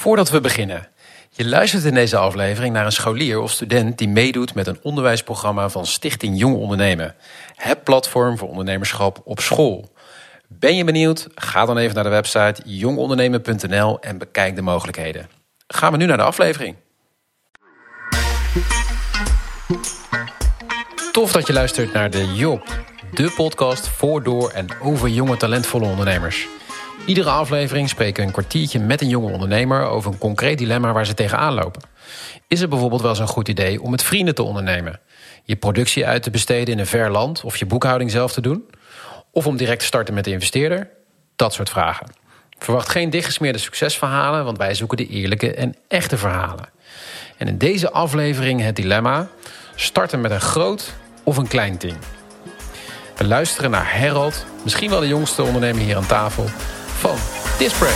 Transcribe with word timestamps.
Voordat 0.00 0.30
we 0.30 0.40
beginnen. 0.40 0.88
Je 1.30 1.48
luistert 1.48 1.84
in 1.84 1.94
deze 1.94 2.16
aflevering 2.16 2.74
naar 2.74 2.84
een 2.84 2.92
scholier 2.92 3.40
of 3.40 3.50
student 3.50 3.98
die 3.98 4.08
meedoet 4.08 4.54
met 4.54 4.66
een 4.66 4.78
onderwijsprogramma 4.82 5.68
van 5.68 5.86
Stichting 5.86 6.38
Jong 6.38 6.56
Ondernemen. 6.56 7.14
Het 7.54 7.84
platform 7.84 8.38
voor 8.38 8.48
ondernemerschap 8.48 9.20
op 9.24 9.40
school. 9.40 9.92
Ben 10.48 10.76
je 10.76 10.84
benieuwd? 10.84 11.28
Ga 11.34 11.64
dan 11.64 11.78
even 11.78 11.94
naar 11.94 12.04
de 12.04 12.10
website 12.10 12.62
jongondernemen.nl 12.64 14.00
en 14.00 14.18
bekijk 14.18 14.56
de 14.56 14.62
mogelijkheden. 14.62 15.28
Gaan 15.66 15.92
we 15.92 15.98
nu 15.98 16.06
naar 16.06 16.16
de 16.16 16.22
aflevering. 16.22 16.76
Tof 21.12 21.32
dat 21.32 21.46
je 21.46 21.52
luistert 21.52 21.92
naar 21.92 22.10
de 22.10 22.34
Job, 22.34 22.62
de 23.12 23.32
podcast 23.36 23.88
voor, 23.88 24.22
door 24.22 24.50
en 24.50 24.66
over 24.82 25.08
jonge 25.08 25.36
talentvolle 25.36 25.84
ondernemers. 25.84 26.48
Iedere 27.10 27.30
aflevering 27.30 27.88
spreken 27.88 28.20
we 28.20 28.26
een 28.26 28.32
kwartiertje 28.32 28.78
met 28.78 29.00
een 29.00 29.08
jonge 29.08 29.32
ondernemer 29.32 29.84
over 29.84 30.12
een 30.12 30.18
concreet 30.18 30.58
dilemma 30.58 30.92
waar 30.92 31.06
ze 31.06 31.14
tegenaan 31.14 31.54
lopen. 31.54 31.82
Is 32.48 32.60
het 32.60 32.70
bijvoorbeeld 32.70 33.00
wel 33.00 33.10
eens 33.10 33.18
een 33.18 33.26
goed 33.26 33.48
idee 33.48 33.82
om 33.82 33.90
met 33.90 34.02
vrienden 34.02 34.34
te 34.34 34.42
ondernemen? 34.42 35.00
Je 35.44 35.56
productie 35.56 36.06
uit 36.06 36.22
te 36.22 36.30
besteden 36.30 36.74
in 36.74 36.78
een 36.78 36.86
ver 36.86 37.10
land 37.10 37.44
of 37.44 37.56
je 37.56 37.66
boekhouding 37.66 38.10
zelf 38.10 38.32
te 38.32 38.40
doen? 38.40 38.70
Of 39.32 39.46
om 39.46 39.56
direct 39.56 39.80
te 39.80 39.86
starten 39.86 40.14
met 40.14 40.24
de 40.24 40.30
investeerder? 40.30 40.90
Dat 41.36 41.52
soort 41.52 41.70
vragen. 41.70 42.06
Verwacht 42.58 42.88
geen 42.88 43.10
dichtgesmeerde 43.10 43.58
succesverhalen, 43.58 44.44
want 44.44 44.58
wij 44.58 44.74
zoeken 44.74 44.96
de 44.96 45.06
eerlijke 45.06 45.54
en 45.54 45.76
echte 45.88 46.16
verhalen. 46.16 46.68
En 47.36 47.48
in 47.48 47.58
deze 47.58 47.90
aflevering 47.90 48.60
het 48.60 48.76
dilemma: 48.76 49.28
starten 49.74 50.20
met 50.20 50.30
een 50.30 50.40
groot 50.40 50.92
of 51.24 51.36
een 51.36 51.48
klein 51.48 51.78
team. 51.78 51.96
We 53.16 53.26
luisteren 53.26 53.70
naar 53.70 53.98
Harold, 53.98 54.46
misschien 54.62 54.90
wel 54.90 55.00
de 55.00 55.08
jongste 55.08 55.42
ondernemer 55.42 55.82
hier 55.82 55.96
aan 55.96 56.06
tafel, 56.06 56.44
van 57.00 57.16
Display. 57.58 57.92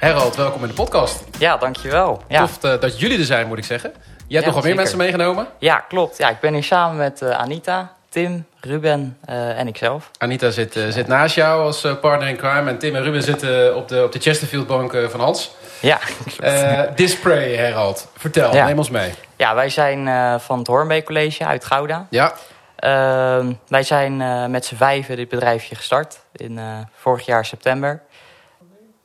Harold, 0.00 0.36
welkom 0.36 0.62
in 0.62 0.68
de 0.68 0.74
podcast. 0.74 1.24
Ja, 1.38 1.56
dankjewel. 1.56 2.22
Ja, 2.28 2.40
Tof 2.40 2.62
eh, 2.64 2.80
dat 2.80 3.00
jullie 3.00 3.18
er 3.18 3.24
zijn, 3.24 3.46
moet 3.46 3.58
ik 3.58 3.64
zeggen. 3.64 3.90
Jij 3.94 4.00
hebt 4.08 4.26
Ja, 4.28 4.44
nog 4.44 4.54
wel 4.54 4.62
meer 4.62 4.74
mensen 4.74 4.98
meegenomen. 4.98 5.46
ja 5.58 5.84
klopt. 5.88 6.18
Ja, 6.18 6.28
ik 6.30 6.40
ben 6.40 6.52
hier 6.52 6.64
samen 6.64 6.96
met 6.96 7.22
eh, 7.22 7.30
Anita, 7.30 7.92
Tim, 8.08 8.46
Ruben 8.60 9.16
eh, 9.24 9.58
en 9.58 9.66
ikzelf. 9.68 10.10
Anita 10.18 10.50
zit, 10.50 10.72
zit 10.88 11.06
naast 11.06 11.34
jou 11.34 11.62
als 11.62 11.80
partner 12.00 12.28
in 12.28 12.36
crime. 12.36 12.70
En 12.70 12.78
Tim 12.78 12.94
en 12.94 13.02
Ruben 13.02 13.22
zitten 13.22 13.76
op 13.76 13.88
de, 13.88 14.02
op 14.04 14.12
de 14.12 14.18
Chesterfield-bank 14.18 14.92
eh, 14.92 15.08
van 15.08 15.20
Hans. 15.20 15.50
Ja, 15.80 15.98
Eh 16.40 16.80
Display, 16.94 17.70
Harold. 17.70 18.08
Vertel, 18.16 18.54
Ja. 18.54 18.64
neem 18.66 18.78
ons 18.78 18.90
mee. 18.90 19.12
ja 19.36 19.54
wij 19.54 19.68
zijn 19.68 20.08
van 20.40 20.58
het 20.58 20.66
Hoornbeek 20.66 21.04
College 21.04 21.44
uit 21.46 21.64
Gouda. 21.64 22.06
Ja, 22.10 22.32
Ehm, 22.76 23.52
wij 23.68 23.82
zijn 23.82 24.20
eh, 24.20 24.46
met 24.46 24.64
z'n 24.64 24.74
vijven 24.74 25.16
dit 25.16 25.28
bedrijfje 25.28 25.74
gestart 25.74 26.20
in 26.32 26.58
eh, 26.58 26.78
vorig 26.92 27.26
jaar 27.26 27.44
september. 27.44 28.02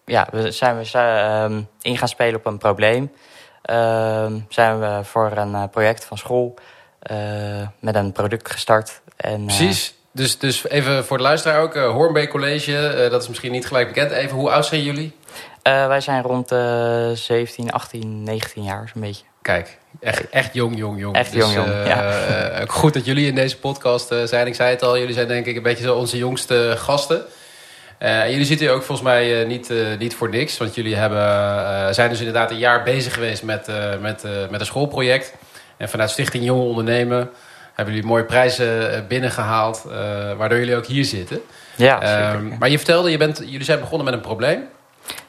Ja, 0.06 0.28
we 0.32 0.52
zijn 0.52 0.78
we 0.78 0.98
ehm, 0.98 1.62
in 1.82 1.98
gaan 1.98 2.08
spelen 2.08 2.36
op 2.36 2.46
een 2.46 2.58
probleem. 2.58 3.12
Ehm, 3.62 4.40
zijn 4.50 4.80
we 4.80 5.00
voor 5.04 5.32
een 5.36 5.56
eh, 5.56 5.64
project 5.72 6.06
van 6.06 6.18
school 6.18 6.54
met 7.80 7.96
een 7.96 8.12
product 8.12 8.52
gestart. 8.52 9.02
En, 9.16 9.46
precies. 9.46 9.94
Dus, 10.12 10.40
dus 10.40 10.68
even 10.68 11.06
voor 11.06 11.18
de 11.18 11.24
luisteraar 11.24 11.62
ook. 11.62 11.76
Hoornbeek 11.76 12.30
College, 12.30 13.08
dat 13.12 13.22
is 13.22 13.28
misschien 13.28 13.52
niet 13.52 13.68
gelijk 13.68 13.88
bekend. 13.88 14.12
Even, 14.12 14.38
hoe 14.38 14.52
oud 14.52 14.66
zijn 14.66 14.84
jullie? 14.84 15.16
Wij 15.64 16.02
zijn 16.02 16.24
rond 16.24 16.50
de 16.50 17.12
17, 17.16 17.72
18, 17.72 18.24
19 18.24 18.64
jaar, 18.64 18.90
zo'n 18.94 19.02
beetje. 19.02 19.31
Kijk, 19.42 19.78
echt, 20.00 20.30
echt 20.30 20.54
jong, 20.54 20.78
jong, 20.78 21.00
jong. 21.00 21.16
Echt 21.16 21.34
jong, 21.34 21.54
jong, 21.54 21.68
eh, 21.70 21.86
ja. 21.86 22.12
eh, 22.50 22.62
ook 22.62 22.72
goed 22.72 22.94
dat 22.94 23.06
jullie 23.06 23.28
in 23.28 23.36
deze 23.36 23.58
podcast 23.58 24.12
eh, 24.12 24.18
zijn. 24.24 24.48
Ik 24.48 24.56
zei 24.56 24.70
het 24.70 24.84
al, 24.84 24.98
jullie 24.98 25.14
zijn 25.14 25.28
denk 25.28 25.46
ik 25.46 25.56
een 25.56 25.64
beetje 25.64 25.84
zo 25.84 25.96
onze 25.96 26.18
jongste 26.18 26.74
gasten. 26.78 27.22
Eh, 27.98 28.22
en 28.22 28.30
jullie 28.32 28.46
zitten 28.46 28.66
hier 28.66 28.76
ook 28.76 28.84
volgens 28.84 29.08
mij 29.08 29.42
eh, 29.42 29.48
niet, 29.48 29.70
eh, 29.70 29.78
niet 30.00 30.16
voor 30.16 30.30
niks. 30.30 30.58
Want 30.58 30.76
jullie 30.76 30.96
hebben, 30.96 31.20
eh, 31.26 31.88
zijn 31.92 32.10
dus 32.10 32.18
inderdaad 32.20 32.52
een 32.52 32.58
jaar 32.58 32.84
bezig 32.84 33.14
geweest 33.14 33.44
met, 33.44 33.68
eh, 33.68 33.76
met, 34.02 34.24
eh, 34.24 34.32
met 34.50 34.60
een 34.60 34.66
schoolproject. 34.66 35.34
En 35.78 35.90
vanuit 35.90 36.10
Stichting 36.10 36.44
Jong 36.46 36.62
Ondernemen 36.62 37.30
hebben 37.74 37.94
jullie 37.94 38.10
mooie 38.10 38.24
prijzen 38.26 38.94
eh, 38.94 39.00
binnengehaald. 39.08 39.86
eh, 39.92 39.94
waardoor 40.38 40.58
jullie 40.60 40.76
ook 40.76 40.86
hier 40.86 41.06
zitten. 41.06 41.42
Ja, 41.76 42.02
Ehm, 42.02 42.42
zeker. 42.42 42.58
maar 42.60 42.70
je 42.70 42.78
vertelde, 42.78 43.12
je 43.12 43.18
bent, 43.18 43.38
jullie 43.46 43.64
zijn 43.64 43.80
begonnen 43.80 44.06
met 44.06 44.14
een 44.14 44.22
probleem. 44.22 44.64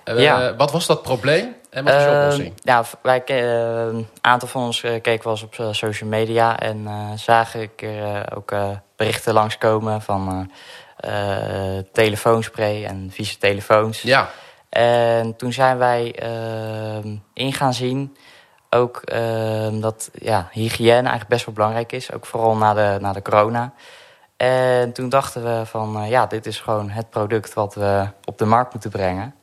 Eh, 0.04 0.20
Ja. 0.22 0.56
Wat 0.56 0.70
was 0.72 0.86
dat 0.86 1.02
probleem 1.02 1.56
en 1.70 1.84
wat 1.84 1.92
was 1.94 2.02
je 2.02 2.08
Ehm, 2.08 2.18
oplossing? 2.20 2.52
ja, 2.56 2.84
wij 3.02 3.20
ke- 3.20 3.34
eh, 3.34 3.94
een 3.94 4.08
aantal 4.20 4.48
van 4.48 4.62
ons 4.62 4.82
eh, 4.82 4.90
keken 5.00 5.24
wel 5.24 5.32
eens 5.32 5.42
op 5.42 5.58
eh, 5.58 5.66
social 5.70 6.08
media 6.10 6.58
en 6.58 6.88
zagen 7.18 7.70
eh, 7.76 8.20
ook 8.36 8.52
berichten 8.96 9.32
langskomen 9.34 10.02
van 10.02 10.50
telefoonspray 11.92 12.84
en 12.84 13.08
vieze 13.12 13.38
telefoons. 13.38 14.02
Ja, 14.02 14.28
En 14.68 15.36
toen 15.36 15.52
zijn 15.52 15.78
wij 15.78 16.14
ehm, 16.14 17.16
in 17.34 17.52
gaan 17.52 17.74
zien 17.74 18.16
ook 18.70 18.96
ehm, 19.04 19.80
dat 19.80 20.10
ja, 20.12 20.48
hygiëne 20.50 20.92
eigenlijk 20.92 21.28
best 21.28 21.44
wel 21.44 21.54
belangrijk 21.54 21.92
is. 21.92 22.12
Ook 22.12 22.26
vooral 22.26 22.56
na 22.56 22.74
de, 22.74 22.98
na 23.00 23.12
de 23.12 23.22
corona. 23.22 23.72
En 24.36 24.92
toen 24.92 25.08
dachten 25.08 25.42
we 25.44 25.66
van 25.66 26.04
ja, 26.08 26.26
dit 26.26 26.46
is 26.46 26.60
gewoon 26.60 26.90
het 26.90 27.10
product 27.10 27.54
wat 27.54 27.74
we 27.74 28.06
op 28.24 28.38
de 28.38 28.44
markt 28.44 28.72
moeten 28.72 28.90
brengen. 28.90 29.34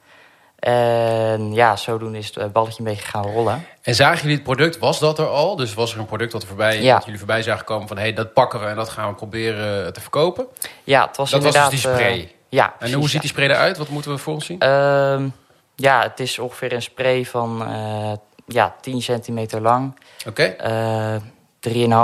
En 0.59 1.53
ja, 1.53 1.75
zodoende 1.75 2.17
is 2.17 2.35
het 2.35 2.51
balletje 2.53 2.79
een 2.79 2.85
beetje 2.85 3.05
gaan 3.05 3.23
rollen. 3.25 3.65
En 3.81 3.95
zagen 3.95 4.17
jullie 4.21 4.35
het 4.35 4.43
product? 4.43 4.77
Was 4.77 4.99
dat 4.99 5.19
er 5.19 5.27
al? 5.27 5.55
Dus 5.55 5.73
was 5.73 5.93
er 5.93 5.99
een 5.99 6.05
product 6.05 6.31
dat, 6.31 6.45
voorbij, 6.45 6.81
Ja. 6.81 6.93
dat 6.93 7.03
jullie 7.03 7.19
voorbij 7.19 7.41
zagen 7.41 7.65
komen 7.65 7.87
van... 7.87 7.97
hé, 7.97 8.03
hey, 8.03 8.13
dat 8.13 8.33
pakken 8.33 8.59
we 8.59 8.65
en 8.65 8.75
dat 8.75 8.89
gaan 8.89 9.09
we 9.09 9.15
proberen 9.15 9.93
te 9.93 10.01
verkopen? 10.01 10.47
Ja, 10.83 11.07
het 11.07 11.17
was 11.17 11.29
Dat 11.31 11.43
was 11.43 11.53
inderdaad... 11.55 11.71
dus 11.71 11.81
die 11.81 11.91
spray? 11.91 12.19
eh, 12.19 12.27
ja, 12.49 12.65
En 12.65 12.71
precies, 12.77 12.95
hoe 12.95 13.03
ziet 13.03 13.13
ja. 13.13 13.19
die 13.19 13.29
spray 13.29 13.47
eruit? 13.47 13.77
Wat 13.77 13.89
moeten 13.89 14.11
we 14.11 14.17
voor 14.17 14.33
ons 14.33 14.45
zien? 14.45 14.59
Ehm, 14.59 15.27
ja, 15.75 16.01
het 16.01 16.19
is 16.19 16.39
ongeveer 16.39 16.73
een 16.73 16.81
spray 16.81 17.25
van 17.25 17.65
eh, 17.65 18.11
ja, 18.47 18.75
10 18.81 19.01
centimeter 19.01 19.61
lang. 19.61 19.99
Oké, 20.27 20.43
eh 20.43 21.15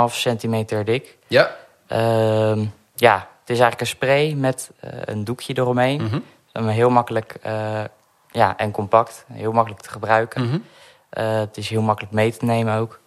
3,5 0.08 0.14
centimeter 0.14 0.84
dik. 0.84 1.16
ja. 1.26 1.50
Ehm, 1.86 2.64
ja, 2.94 3.14
het 3.40 3.50
is 3.56 3.60
eigenlijk 3.60 3.80
een 3.80 3.86
spray 3.86 4.32
met 4.32 4.70
eh, 4.80 4.90
een 5.04 5.24
doekje 5.24 5.54
eromheen. 5.58 6.02
Mhm. 6.02 6.18
Een 6.52 6.68
heel 6.68 6.90
makkelijk 6.90 7.36
eh, 7.42 7.80
ja, 8.36 8.56
en 8.56 8.70
compact. 8.70 9.24
Heel 9.32 9.52
makkelijk 9.52 9.82
te 9.82 9.88
gebruiken. 9.90 10.46
Mhm. 10.46 10.58
Eh, 11.10 11.38
het 11.38 11.56
is 11.56 11.68
heel 11.68 11.82
makkelijk 11.82 12.14
mee 12.14 12.36
te 12.36 12.44
nemen 12.44 12.76
ook. 12.78 13.00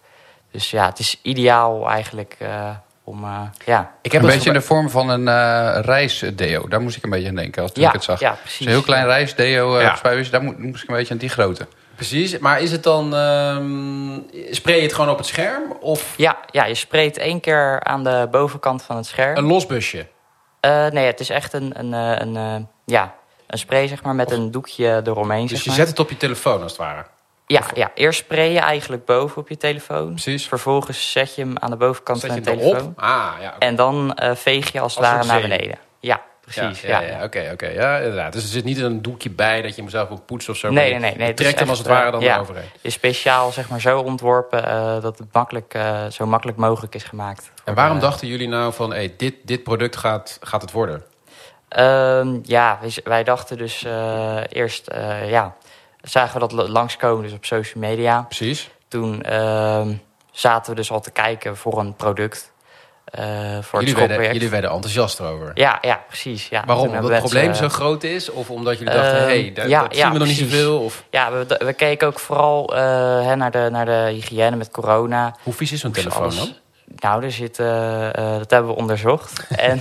Dus 0.52 0.70
ja, 0.70 0.86
het 0.86 0.98
is 0.98 1.18
ideaal 1.22 1.88
eigenlijk 1.88 2.36
eh, 2.38 2.70
om... 3.04 3.24
eh, 3.24 3.40
ja. 3.66 3.92
Ik 4.02 4.12
heb 4.12 4.22
een 4.22 4.26
het 4.28 4.36
beetje 4.36 4.50
in 4.52 4.56
de 4.58 4.62
vorm 4.66 4.90
van 4.90 5.08
een 5.08 5.28
eh, 5.28 5.78
reisdeo. 5.84 6.68
Daar 6.68 6.80
moest 6.80 6.96
ik 6.96 7.04
een 7.04 7.10
beetje 7.10 7.28
aan 7.28 7.34
denken 7.34 7.62
als 7.62 7.72
toen 7.72 7.82
ja, 7.82 7.88
ik 7.88 7.94
het 7.94 8.04
zag. 8.04 8.20
ja, 8.20 8.32
precies. 8.40 8.66
een 8.66 8.72
heel 8.72 8.82
klein 8.82 9.06
reisdeo. 9.06 9.76
eh 9.76 9.82
Ja. 9.82 10.20
Daar 10.30 10.42
moet- 10.42 10.58
moest 10.58 10.82
ik 10.82 10.88
een 10.88 10.94
beetje 10.94 11.12
aan 11.12 11.18
die 11.20 11.28
grootte. 11.28 11.66
Precies, 11.94 12.38
maar 12.38 12.60
is 12.60 12.72
het 12.72 12.82
dan... 12.82 13.14
ehm, 13.14 14.18
spray 14.50 14.76
je 14.76 14.82
het 14.82 14.92
gewoon 14.94 15.10
op 15.10 15.18
het 15.18 15.26
scherm? 15.26 15.62
Of 15.80 16.14
Ja, 16.16 16.36
ja, 16.50 16.64
je 16.64 16.74
sprayt 16.74 17.18
één 17.18 17.40
keer 17.40 17.80
aan 17.84 18.04
de 18.04 18.28
bovenkant 18.30 18.82
van 18.82 18.96
het 18.96 19.06
scherm. 19.06 19.36
een 19.36 19.44
los 19.44 19.66
busje? 19.66 20.06
Eh, 20.60 20.86
nee, 20.86 21.06
het 21.06 21.20
is 21.20 21.28
echt 21.30 21.52
een, 21.52 21.72
een, 21.78 21.94
eh, 21.94 22.26
een, 22.26 22.36
eh, 22.36 22.54
ja, 22.84 23.14
een 23.50 23.58
spray 23.58 23.88
zeg 23.88 24.02
maar, 24.02 24.14
met 24.14 24.30
een 24.30 24.50
doekje 24.50 25.00
eromheen. 25.04 25.46
Dus 25.46 25.50
zeg 25.50 25.62
je 25.62 25.68
maar. 25.68 25.78
zet 25.78 25.88
het 25.88 25.98
op 25.98 26.10
je 26.10 26.16
telefoon 26.16 26.62
als 26.62 26.72
het 26.72 26.80
ware? 26.80 27.04
Ja, 27.46 27.62
ja, 27.74 27.90
eerst 27.94 28.18
spray 28.18 28.52
je 28.52 28.58
eigenlijk 28.58 29.04
boven 29.04 29.36
op 29.36 29.48
je 29.48 29.56
telefoon. 29.56 30.08
Precies. 30.08 30.48
Vervolgens 30.48 31.12
zet 31.12 31.34
je 31.34 31.42
hem 31.42 31.58
aan 31.58 31.70
de 31.70 31.76
bovenkant 31.76 32.20
van 32.20 32.34
je 32.34 32.40
telefoon. 32.40 32.92
Ah, 32.96 33.32
ja. 33.40 33.58
En 33.58 33.76
dan 33.76 34.14
eh, 34.14 34.34
veeg 34.34 34.72
je 34.72 34.80
als 34.80 34.94
het 34.94 35.04
ware 35.04 35.26
naar 35.26 35.40
beneden. 35.40 35.78
Ja, 36.00 36.20
precies. 36.40 36.80
Ja, 36.80 37.00
ja, 37.00 37.08
ja, 37.08 37.24
oké, 37.24 37.50
oké. 37.52 37.66
Ja, 37.66 37.96
inderdaad. 37.96 38.32
Dus 38.32 38.42
er 38.42 38.48
zit 38.48 38.64
niet 38.64 38.78
een 38.78 39.02
doekje 39.02 39.30
bij 39.30 39.62
dat 39.62 39.74
je 39.74 39.80
hem 39.80 39.90
zelf 39.90 40.08
moet 40.08 40.26
poetsen 40.26 40.52
of 40.52 40.58
zo. 40.58 40.70
Nee, 40.70 40.90
nee, 40.90 41.00
nee, 41.00 41.16
nee, 41.16 41.34
trekt 41.34 41.58
hem 41.58 41.68
als 41.68 41.78
het 41.78 41.86
ware 41.86 42.06
eh, 42.06 42.12
dan 42.12 42.20
ja. 42.20 42.34
eroverheen. 42.34 42.68
Is 42.80 42.94
speciaal 42.94 43.52
zeg 43.52 43.68
maar, 43.68 43.80
zo 43.80 44.00
ontworpen 44.00 44.66
eh, 44.66 45.02
dat 45.02 45.18
het 45.18 45.32
makkelijk, 45.32 45.78
zo 46.08 46.26
makkelijk 46.26 46.58
mogelijk 46.58 46.94
is 46.94 47.04
gemaakt. 47.04 47.50
En 47.64 47.74
waarom 47.74 48.00
dachten 48.00 48.28
jullie 48.28 48.48
nou 48.48 48.72
van, 48.72 48.90
hey, 48.90 49.14
dit, 49.16 49.34
dit 49.42 49.62
product 49.62 49.96
gaat, 49.96 50.38
gaat 50.40 50.62
het 50.62 50.72
worden? 50.72 51.04
Ehm, 51.70 52.38
ja, 52.42 52.78
wij, 52.80 52.92
wij 53.04 53.24
dachten 53.24 53.58
dus 53.58 53.84
eh, 53.84 54.36
eerst, 54.48 54.86
eh, 54.86 55.30
ja, 55.30 55.54
zagen 56.02 56.40
we 56.40 56.46
dat 56.48 56.68
langskomen 56.68 57.22
dus 57.22 57.32
op 57.32 57.44
social 57.44 57.82
media. 57.84 58.22
Precies. 58.22 58.70
Toen 58.88 59.22
ehm, 59.22 59.92
zaten 60.32 60.70
we 60.70 60.76
dus 60.76 60.90
al 60.90 61.00
te 61.00 61.10
kijken 61.10 61.56
voor 61.56 61.78
een 61.78 61.94
product. 61.96 62.52
eh, 63.04 63.24
voor 63.60 63.80
Jullie 63.80 63.94
werden, 64.06 64.32
jullie 64.32 64.48
werden 64.48 64.70
enthousiast 64.70 65.18
erover. 65.20 65.50
Ja, 65.54 65.78
ja, 65.80 66.00
precies. 66.08 66.48
Ja. 66.48 66.62
Waarom? 66.66 66.86
Toen 66.86 66.94
Omdat 66.96 67.10
het 67.10 67.20
probleem 67.20 67.54
zo 67.54 67.68
groot 67.68 68.02
is? 68.02 68.30
Of 68.30 68.50
omdat 68.50 68.78
jullie 68.78 68.94
dachten, 68.94 69.16
Ehm, 69.18 69.26
hé, 69.28 69.40
hey, 69.40 69.52
daar, 69.52 69.68
ja, 69.68 69.80
dat 69.82 69.96
ja, 69.96 70.02
zien 70.02 70.12
we 70.12 70.18
nog 70.18 70.28
niet 70.28 70.36
zoveel? 70.36 70.80
Of 70.80 71.04
Ja, 71.10 71.32
we, 71.32 71.60
we 71.64 71.72
keken 71.72 72.06
ook 72.06 72.18
vooral 72.18 72.66
hè, 73.24 73.36
naar, 73.36 73.50
de, 73.50 73.68
naar 73.70 73.84
de 73.84 74.08
hygiëne 74.12 74.56
met 74.56 74.70
corona. 74.70 75.36
hoe 75.42 75.52
vies 75.52 75.72
is 75.72 75.80
zo'n 75.80 75.92
telefoon 75.92 76.34
dan? 76.36 76.54
Nou, 76.96 77.24
er 77.24 77.32
zit, 77.32 77.58
eh, 77.58 78.08
eh, 78.08 78.14
dat 78.38 78.50
hebben 78.50 78.70
we 78.70 78.76
onderzocht. 78.76 79.46
en 79.56 79.80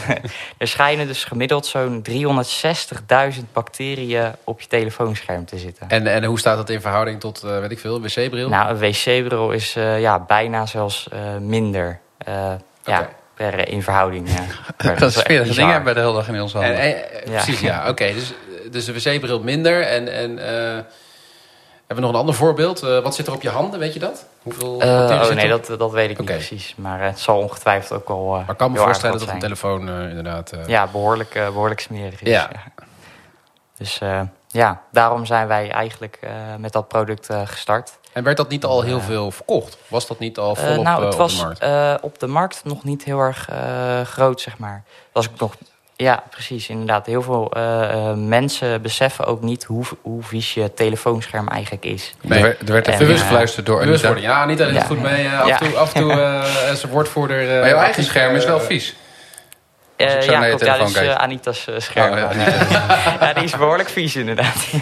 er 0.58 0.68
schijnen 0.68 1.08
dus 1.08 1.24
gemiddeld 1.24 1.66
zo'n 1.66 2.02
360.000 2.10 3.44
bacteriën 3.54 4.32
op 4.44 4.62
je 4.62 4.68
telefoonscherm 4.68 5.46
te 5.46 5.58
zitten. 5.58 5.90
En, 5.90 6.08
en 6.08 6.24
hoe 6.24 6.40
staat 6.40 6.58
dat 6.58 6.70
in 6.70 6.82
verhouding 6.82 7.20
tot, 7.20 7.44
eh, 7.44 7.60
weet 7.60 7.72
ik 7.72 7.80
veel, 7.80 7.96
een 7.96 8.02
wc-bril? 8.02 8.50
Nou, 8.50 8.70
een 8.70 8.78
wc-bril 8.80 9.52
is 9.52 9.76
eh, 9.76 10.02
ja, 10.02 10.20
bijna 10.20 10.66
zelfs 10.66 11.08
eh, 11.12 11.20
minder. 11.40 12.00
eh, 12.18 12.52
ja, 12.84 13.10
per, 13.34 13.60
eh, 13.60 13.74
in 13.74 13.84
verhouding. 13.84 14.30
Ja. 14.78 14.94
Dat 14.94 15.16
is 15.16 15.24
bizar. 15.24 15.56
dingen 15.56 15.84
bij 15.84 15.94
de 15.94 16.00
hele 16.00 16.14
dag 16.14 16.28
in 16.28 16.42
ons 16.42 16.54
handen. 16.54 16.74
En- 16.74 16.80
en- 16.80 17.12
eh, 17.12 17.26
Ja. 17.34 17.44
Precies, 17.44 17.60
ja. 17.60 17.90
Oké, 17.90 18.14
dus, 18.14 18.34
dus 18.72 18.86
de 18.86 18.94
wc-bril 18.94 19.40
minder. 19.40 19.82
En, 19.82 20.14
en 20.14 20.40
eh, 20.76 20.80
hebben 21.90 21.96
we 21.96 22.02
nog 22.02 22.12
een 22.12 22.20
ander 22.28 22.36
voorbeeld? 22.36 22.84
Eh, 22.84 23.00
wat 23.00 23.16
zit 23.16 23.28
er 23.28 23.34
op 23.34 23.42
je 23.42 23.50
handen, 23.50 23.80
weet 23.80 23.94
je 23.94 24.00
dat? 24.00 24.26
Hoeveel 24.44 24.82
Eh, 24.82 24.90
oh 24.90 25.30
nee, 25.30 25.48
dat, 25.50 25.66
dat 25.80 25.92
weet 25.92 26.10
ik 26.10 26.18
niet 26.18 26.28
precies. 26.28 26.74
Maar 26.78 27.00
eh, 27.02 27.08
het 27.08 27.20
zal 27.20 27.38
ongetwijfeld 27.40 28.00
ook 28.00 28.08
wel. 28.08 28.26
eh, 28.26 28.32
Maar 28.42 28.50
ik 28.50 28.58
kan 28.58 28.72
me 28.72 28.78
voorstellen 28.78 29.20
dat 29.20 29.28
een 29.30 29.40
telefoon 29.40 29.90
inderdaad... 29.90 30.52
Ja, 30.66 30.88
behoorlijk, 30.88 31.36
eh, 31.36 31.46
behoorlijk 31.46 31.80
smerig 31.80 32.22
is. 32.22 32.30
Ja. 32.30 32.50
Dus 33.78 34.00
ja, 34.48 34.82
daarom 34.92 35.26
zijn 35.26 35.48
wij 35.48 35.72
eigenlijk 35.72 36.20
met 36.58 36.72
dat 36.74 36.88
product 36.88 37.28
gestart. 37.46 37.98
En 38.14 38.24
werd 38.24 38.38
dat 38.38 38.50
niet 38.50 38.66
al 38.66 38.82
heel 38.82 39.02
veel 39.02 39.32
verkocht? 39.32 39.78
Was 39.88 40.08
dat 40.08 40.20
niet 40.20 40.38
al 40.38 40.56
volop 40.56 40.84
nou, 40.84 41.00
eh, 41.00 41.06
het 41.06 41.14
op 41.14 41.20
was 41.20 41.38
de 41.38 41.44
markt? 41.46 42.04
op 42.04 42.20
de 42.20 42.28
markt 42.28 42.62
nog 42.64 42.84
niet 42.84 43.04
heel 43.04 43.20
erg 43.20 43.50
groot, 44.04 44.42
zeg 44.42 44.58
maar. 44.58 44.84
Was 45.12 45.26
ik 45.26 45.40
nog, 45.40 45.56
ja, 46.04 46.24
precies, 46.30 46.70
inderdaad. 46.70 47.06
Heel 47.06 47.22
veel 47.22 47.52
eh, 47.52 47.84
eh, 47.92 48.14
mensen 48.16 48.82
beseffen 48.82 49.26
ook 49.26 49.42
niet 49.42 49.64
hoe, 49.64 49.84
hoe 50.02 50.24
vies 50.24 50.54
je 50.54 50.74
telefoonscherm 50.74 51.48
eigenlijk 51.48 51.86
is. 51.86 52.14
Nee. 52.22 52.40
Er 52.44 52.56
werd, 52.66 52.88
er 52.88 52.94
even 52.94 53.10
eh, 53.10 53.20
gefluisterd 53.20 53.66
door 53.66 53.82
Anita. 53.82 54.16
Ja, 54.16 54.46
niet 54.46 54.62
alleen 54.62 54.74
Ja. 54.74 54.82
goed 54.84 55.02
mee. 55.02 55.30
af, 55.30 55.48
Ja. 55.48 55.58
toe, 55.58 55.78
af 55.78 55.94
en 55.94 56.02
toe 56.02 56.12
eh, 56.22 56.72
is 56.72 56.84
een 56.84 56.90
woordvoerder... 56.90 57.50
eh, 57.54 57.60
Maar 57.60 57.70
jouw 57.70 57.78
eigen 57.80 58.04
scherm 58.04 58.36
is 58.36 58.46
wel 58.46 58.60
vies. 58.60 58.96
Eh, 59.96 60.06
Als 60.06 60.16
ik 60.16 60.22
zo 60.22 60.32
ja, 60.32 60.40
naar 60.40 60.50
je 60.50 60.56
klopt, 60.56 60.66
ja, 60.72 60.78
dat 60.78 60.90
is 60.90 61.08
Anita's 61.10 61.68
scherm. 61.78 62.12
Oh, 62.14 62.18
ja, 62.18 62.30
ja, 63.28 63.34
die 63.34 63.44
is 63.44 63.56
behoorlijk 63.58 63.90
vies 63.90 64.16
inderdaad. 64.16 64.56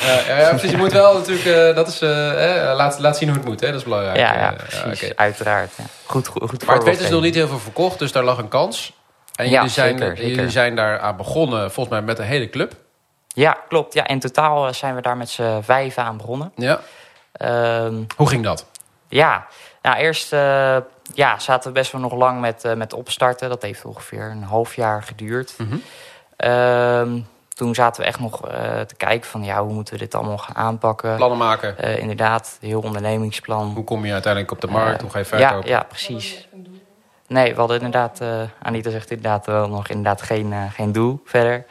Ja, 0.00 0.20
ja, 0.28 0.38
ja, 0.40 0.48
precies. 0.48 0.70
Je 0.70 0.76
moet 0.76 0.92
wel 0.92 1.14
natuurlijk... 1.18 1.46
eh, 1.46 1.74
dat 1.74 1.88
is, 1.88 2.00
laat, 2.76 2.98
laat 2.98 3.16
zien 3.16 3.28
hoe 3.28 3.36
het 3.38 3.46
moet. 3.46 3.60
Hè? 3.60 3.66
Dat 3.66 3.76
is 3.76 3.82
belangrijk. 3.84 4.16
ja, 4.16 4.34
ja, 4.38 4.54
precies, 4.66 5.02
oké. 5.02 5.12
uiteraard. 5.16 5.70
Ja. 5.76 5.84
Goed, 6.04 6.26
goed, 6.26 6.50
goed 6.50 6.66
Maar 6.66 6.74
het 6.74 6.84
werd 6.84 6.98
dus 6.98 7.08
nog 7.08 7.22
niet 7.22 7.34
heel 7.34 7.48
veel 7.48 7.58
verkocht, 7.58 7.98
dus 7.98 8.12
daar 8.12 8.24
lag 8.24 8.38
een 8.38 8.48
kans. 8.48 8.92
En 9.34 9.44
Ja, 9.44 9.50
jullie, 9.50 9.68
zijn, 9.68 9.98
zeker, 9.98 10.16
zeker. 10.16 10.34
jullie 10.34 10.50
zijn 10.50 10.76
daar 10.76 10.98
aan 11.00 11.16
begonnen, 11.16 11.70
volgens 11.72 11.88
mij 11.96 12.04
met 12.04 12.18
een 12.18 12.24
hele 12.24 12.50
club. 12.50 12.74
Ja, 13.28 13.56
klopt. 13.68 13.94
Ja, 13.94 14.06
in 14.06 14.18
totaal 14.18 14.66
eh, 14.66 14.72
zijn 14.72 14.94
we 14.94 15.00
daar 15.00 15.16
met 15.16 15.28
z'n 15.28 15.60
vijven 15.62 16.02
aan 16.02 16.16
begonnen. 16.16 16.52
Ja. 16.56 16.80
Ehm, 17.32 17.94
Hoe 18.16 18.28
ging 18.28 18.44
dat? 18.44 18.66
Ja, 19.08 19.46
nou 19.82 19.96
eerst 19.96 20.32
eh, 20.32 20.76
ja, 21.14 21.38
zaten 21.38 21.72
we 21.72 21.78
best 21.78 21.92
wel 21.92 22.00
nog 22.00 22.14
lang 22.14 22.40
met, 22.40 22.64
eh, 22.64 22.74
met 22.74 22.92
opstarten. 22.92 23.48
Dat 23.48 23.62
heeft 23.62 23.84
ongeveer 23.84 24.30
een 24.30 24.42
half 24.42 24.74
jaar 24.76 25.02
geduurd. 25.02 25.54
Mhm. 25.58 25.76
Ehm, 26.36 27.18
toen 27.48 27.74
zaten 27.74 28.02
we 28.02 28.08
echt 28.08 28.20
nog 28.20 28.40
te 28.86 28.94
kijken 28.96 29.30
van 29.30 29.44
ja, 29.44 29.62
hoe 29.62 29.72
moeten 29.72 29.94
we 29.94 30.00
dit 30.00 30.14
allemaal 30.14 30.38
gaan 30.38 30.56
aanpakken. 30.56 31.16
Plannen 31.16 31.38
maken. 31.38 31.98
Inderdaad, 31.98 32.58
heel 32.60 32.80
ondernemingsplan. 32.80 33.72
Hoe 33.74 33.84
kom 33.84 34.04
je 34.04 34.12
uiteindelijk 34.12 34.52
op 34.52 34.60
de 34.60 34.66
markt? 34.66 35.00
Hoe 35.00 35.10
ga 35.10 35.18
je 35.18 35.24
ja, 35.30 35.38
verkopen? 35.38 35.68
ja, 35.70 35.82
precies. 35.82 36.48
Nee, 37.26 37.52
we 37.52 37.58
hadden 37.58 37.76
inderdaad, 37.76 38.20
eh, 38.20 38.40
Anita 38.62 38.90
zegt 38.90 39.10
inderdaad 39.10 39.46
wel 39.46 39.68
nog 39.68 39.88
inderdaad 39.88 40.22
geen, 40.22 40.52
eh, 40.52 40.72
geen 40.72 40.92
doel 40.92 41.20
verder. 41.24 41.66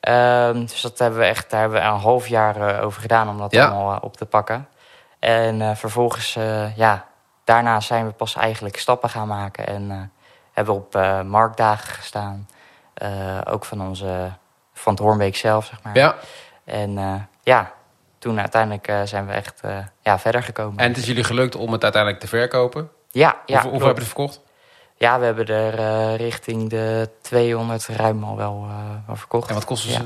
Ehm, 0.00 0.60
dus 0.60 0.80
dat 0.80 0.98
hebben 0.98 1.18
we 1.18 1.24
echt, 1.26 1.50
daar 1.50 1.60
hebben 1.60 1.80
we 1.80 1.86
een 1.86 1.98
half 1.98 2.28
jaar 2.28 2.56
eh, 2.68 2.84
over 2.84 3.00
gedaan 3.00 3.28
om 3.28 3.38
dat 3.38 3.52
Ja. 3.52 3.66
allemaal 3.66 3.98
op 4.00 4.16
te 4.16 4.26
pakken. 4.26 4.68
En 5.18 5.76
vervolgens, 5.76 6.38
ja, 6.76 7.06
daarna 7.44 7.80
zijn 7.80 8.06
we 8.06 8.12
pas 8.12 8.34
eigenlijk 8.34 8.78
stappen 8.78 9.10
gaan 9.10 9.28
maken. 9.28 9.66
En 9.66 10.12
hebben 10.52 10.74
we 10.74 10.80
op 10.80 11.24
marktdagen 11.26 11.94
gestaan. 11.94 12.48
Ook 13.44 13.64
van 13.64 13.80
onze, 13.80 14.30
van 14.74 14.92
het 14.92 15.02
Hoornbeek 15.02 15.36
zelf, 15.36 15.66
zeg 15.66 15.82
maar. 15.82 15.96
Ja. 15.96 16.14
En 16.64 17.28
ja, 17.42 17.72
toen 18.18 18.40
uiteindelijk 18.40 18.92
zijn 19.04 19.26
we 19.26 19.32
echt 19.32 19.60
ja, 20.00 20.18
verder 20.18 20.42
gekomen. 20.42 20.78
En 20.78 20.88
het 20.88 20.96
is 20.96 21.06
jullie 21.06 21.24
gelukt 21.24 21.54
om 21.54 21.72
het 21.72 21.82
uiteindelijk 21.82 22.22
te 22.22 22.28
verkopen? 22.28 22.90
ja, 23.10 23.36
ja, 23.46 23.62
hoeveel, 23.62 23.70
hebben 23.70 23.94
je 23.94 24.00
er 24.00 24.06
verkocht? 24.06 24.40
Ja, 24.98 25.18
we 25.18 25.24
hebben 25.24 25.46
er 25.46 25.78
eh, 25.78 26.16
richting 26.16 26.70
de 26.70 27.08
200 27.22 27.86
ruim 27.86 28.24
al 28.24 28.36
wel, 28.36 28.66
eh, 28.68 28.76
wel 29.06 29.16
verkocht. 29.16 29.48
En 29.48 29.54
wat 29.54 29.64
kosten 29.64 29.90
ze? 29.92 30.00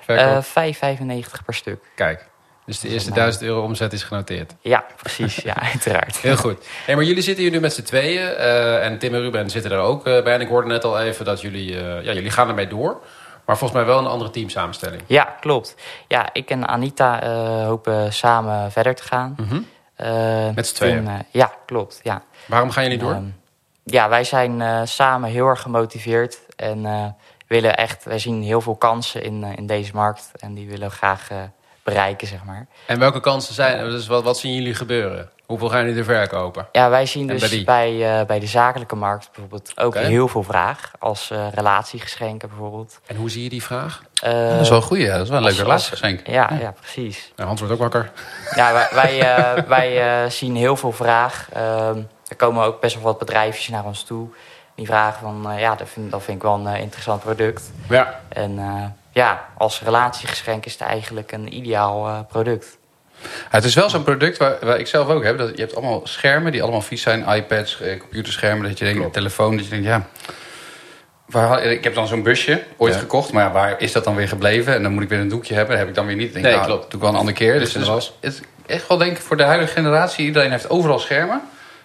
Verkoop? 0.00 0.26
Eh 0.26 0.42
5,95 0.42 1.44
per 1.44 1.54
stuk. 1.54 1.84
Kijk, 1.94 2.26
dus 2.66 2.80
de 2.80 2.88
eerste 2.88 3.10
mij- 3.10 3.18
1000 3.18 3.42
euro 3.44 3.62
omzet 3.62 3.92
is 3.92 4.02
genoteerd. 4.02 4.54
Ja, 4.60 4.84
precies. 4.96 5.36
ja, 5.36 5.54
uiteraard. 5.72 6.16
Heel 6.16 6.36
goed. 6.36 6.66
Hey, 6.86 6.94
maar 6.94 7.04
jullie 7.04 7.22
zitten 7.22 7.42
hier 7.42 7.52
nu 7.52 7.60
met 7.60 7.72
z'n 7.72 7.82
tweeën. 7.82 8.28
en 8.80 8.98
Tim 8.98 9.14
en 9.14 9.20
Ruben 9.20 9.50
zitten 9.50 9.70
er 9.70 9.78
ook 9.78 10.04
bij. 10.04 10.22
En 10.24 10.40
ik 10.40 10.48
hoorde 10.48 10.68
net 10.68 10.84
al 10.84 11.00
even 11.00 11.24
dat 11.24 11.40
jullie... 11.40 11.72
ja, 11.82 12.12
jullie 12.12 12.30
gaan 12.30 12.48
ermee 12.48 12.66
door. 12.68 13.00
Maar 13.44 13.58
volgens 13.58 13.78
mij 13.80 13.88
wel 13.88 13.98
een 13.98 14.06
andere 14.06 14.30
teamsamenstelling. 14.30 15.02
Ja, 15.06 15.36
klopt. 15.40 15.74
Ja, 16.08 16.28
ik 16.32 16.50
en 16.50 16.66
Anita 16.68 17.20
hopen 17.64 18.12
samen 18.12 18.72
verder 18.72 18.94
te 18.94 19.02
gaan. 19.02 19.34
Mhm. 19.36 20.54
Met 20.54 20.66
z'n 20.66 20.74
tweeën? 20.74 21.08
ja, 21.30 21.52
klopt. 21.66 22.00
Ja. 22.02 22.22
Waarom 22.46 22.70
gaan 22.70 22.82
jullie 22.82 22.98
door? 22.98 23.20
Ja, 23.90 24.08
wij 24.08 24.24
zijn 24.24 24.60
eh, 24.60 24.80
samen 24.84 25.30
heel 25.30 25.46
erg 25.46 25.60
gemotiveerd. 25.60 26.38
En 26.56 26.86
eh, 26.86 27.04
willen 27.46 27.76
echt, 27.76 28.04
wij 28.04 28.18
zien 28.18 28.42
heel 28.42 28.60
veel 28.60 28.76
kansen 28.76 29.22
in, 29.22 29.44
eh, 29.44 29.50
in 29.56 29.66
deze 29.66 29.90
markt. 29.94 30.30
En 30.36 30.54
die 30.54 30.68
willen 30.68 30.88
we 30.88 30.94
graag 30.94 31.30
eh, 31.30 31.36
bereiken, 31.82 32.26
zeg 32.26 32.44
maar. 32.44 32.66
En 32.86 32.98
welke 32.98 33.20
kansen 33.20 33.54
zijn 33.54 33.78
er? 33.78 33.90
Dus 33.90 34.06
wat, 34.06 34.22
wat 34.22 34.38
zien 34.38 34.54
jullie 34.54 34.74
gebeuren? 34.74 35.30
Hoeveel 35.46 35.68
gaan 35.68 35.82
jullie 35.84 35.98
er 35.98 36.04
verkopen? 36.04 36.68
Ja, 36.72 36.90
wij 36.90 37.06
zien 37.06 37.30
En 37.30 37.36
dus 37.38 37.50
bij 37.50 37.64
bij, 37.64 38.20
eh, 38.20 38.26
bij 38.26 38.38
de 38.40 38.46
zakelijke 38.46 38.96
markt 38.96 39.28
bijvoorbeeld 39.32 39.72
ook 39.80 39.96
heel 39.96 40.28
veel 40.28 40.42
vraag. 40.42 40.90
Als 40.98 41.30
eh, 41.30 41.46
relatiegeschenken 41.54 42.48
bijvoorbeeld. 42.48 43.00
En 43.06 43.16
hoe 43.16 43.30
zie 43.30 43.42
je 43.42 43.48
die 43.48 43.62
vraag? 43.62 44.02
Eh, 44.22 44.32
dat 44.50 44.60
is 44.60 44.68
wel 44.68 44.78
een 44.78 44.84
goeie, 44.84 45.04
ja. 45.04 45.12
Dat 45.12 45.22
is 45.22 45.28
wel 45.28 45.36
een 45.38 45.44
leuk 45.44 45.52
als- 45.52 45.62
relatiegeschenk. 45.62 46.26
Ja, 46.26 46.50
ja, 46.60 46.74
precies. 46.80 47.32
Nou, 47.36 47.48
Hans 47.48 47.60
wordt 47.60 47.74
ook 47.74 47.80
wakker. 47.80 48.10
Ja, 48.54 48.72
wij, 48.72 48.88
wij, 48.92 49.36
eh, 49.36 49.62
wij 49.68 50.22
eh, 50.24 50.30
zien 50.30 50.56
heel 50.56 50.76
veel 50.76 50.92
vraag. 50.92 51.48
Ehm, 51.52 52.00
er 52.28 52.36
komen 52.36 52.64
ook 52.64 52.80
best 52.80 52.94
wel 52.94 53.04
wat 53.04 53.18
bedrijfjes 53.18 53.68
naar 53.68 53.84
ons 53.84 54.02
toe. 54.02 54.28
Die 54.74 54.86
vragen 54.86 55.20
van, 55.20 55.50
eh, 55.50 55.60
ja, 55.60 55.74
dat 55.74 55.88
vind, 55.88 56.10
dat 56.10 56.22
vind 56.22 56.36
ik 56.36 56.42
wel 56.42 56.54
een 56.54 56.66
eh, 56.66 56.80
interessant 56.80 57.22
product. 57.22 57.70
Ja. 57.88 58.20
En 58.28 58.58
eh, 58.58 58.84
ja, 59.12 59.44
als 59.56 59.82
relatiegeschenk 59.82 60.64
is 60.66 60.72
het 60.72 60.80
eigenlijk 60.80 61.32
een 61.32 61.54
ideaal 61.54 62.26
product. 62.28 62.78
Ja, 63.22 63.28
het 63.48 63.64
is 63.64 63.74
wel 63.74 63.90
zo'n 63.90 64.02
product 64.02 64.36
waar, 64.36 64.56
waar 64.60 64.78
ik 64.78 64.86
zelf 64.86 65.08
ook 65.08 65.24
heb. 65.24 65.38
Dat 65.38 65.50
je 65.54 65.60
hebt 65.60 65.74
allemaal 65.76 66.00
schermen 66.04 66.52
die 66.52 66.62
allemaal 66.62 66.80
vies 66.82 67.02
zijn. 67.02 67.28
iPads, 67.28 67.78
computerschermen. 67.98 68.68
Dat 68.68 68.78
je 68.78 68.84
denkt, 68.84 68.98
Klopt. 69.00 69.14
telefoon. 69.14 69.56
Dat 69.56 69.64
je 69.64 69.70
denkt, 69.70 69.86
ja... 69.86 70.06
Waar, 71.26 71.62
ik 71.62 71.84
heb 71.84 71.94
dan 71.94 72.06
zo'n 72.06 72.22
busje 72.22 72.62
ooit 72.76 72.94
Ja. 72.94 73.00
gekocht. 73.00 73.32
Maar 73.32 73.44
ja, 73.44 73.52
waar 73.52 73.80
is 73.80 73.92
dat 73.92 74.04
dan 74.04 74.14
weer 74.14 74.28
gebleven? 74.28 74.74
En 74.74 74.82
dan 74.82 74.92
moet 74.92 75.02
ik 75.02 75.08
weer 75.08 75.18
een 75.18 75.28
doekje 75.28 75.54
hebben. 75.54 75.70
Dat 75.70 75.78
heb 75.78 75.88
ik 75.88 75.94
dan 75.94 76.06
weer 76.06 76.16
niet. 76.16 76.32
Denk, 76.32 76.44
Nee, 76.44 76.54
nou, 76.54 76.66
klopt. 76.66 76.82
doe 76.82 76.92
ik 76.94 77.00
wel 77.00 77.08
een 77.10 77.16
andere 77.18 77.36
keer. 77.36 77.58
Dus, 77.58 77.72
Dus 77.72 77.86
het 77.88 78.12
is, 78.20 78.36
het 78.36 78.44
echt 78.66 78.88
wel 78.88 78.98
denk 78.98 79.16
ik 79.16 79.22
voor 79.22 79.36
de 79.36 79.42
huidige 79.42 79.72
generatie. 79.72 80.24
Iedereen 80.26 80.50
heeft 80.50 80.70
overal 80.70 80.98
schermen. 80.98 81.40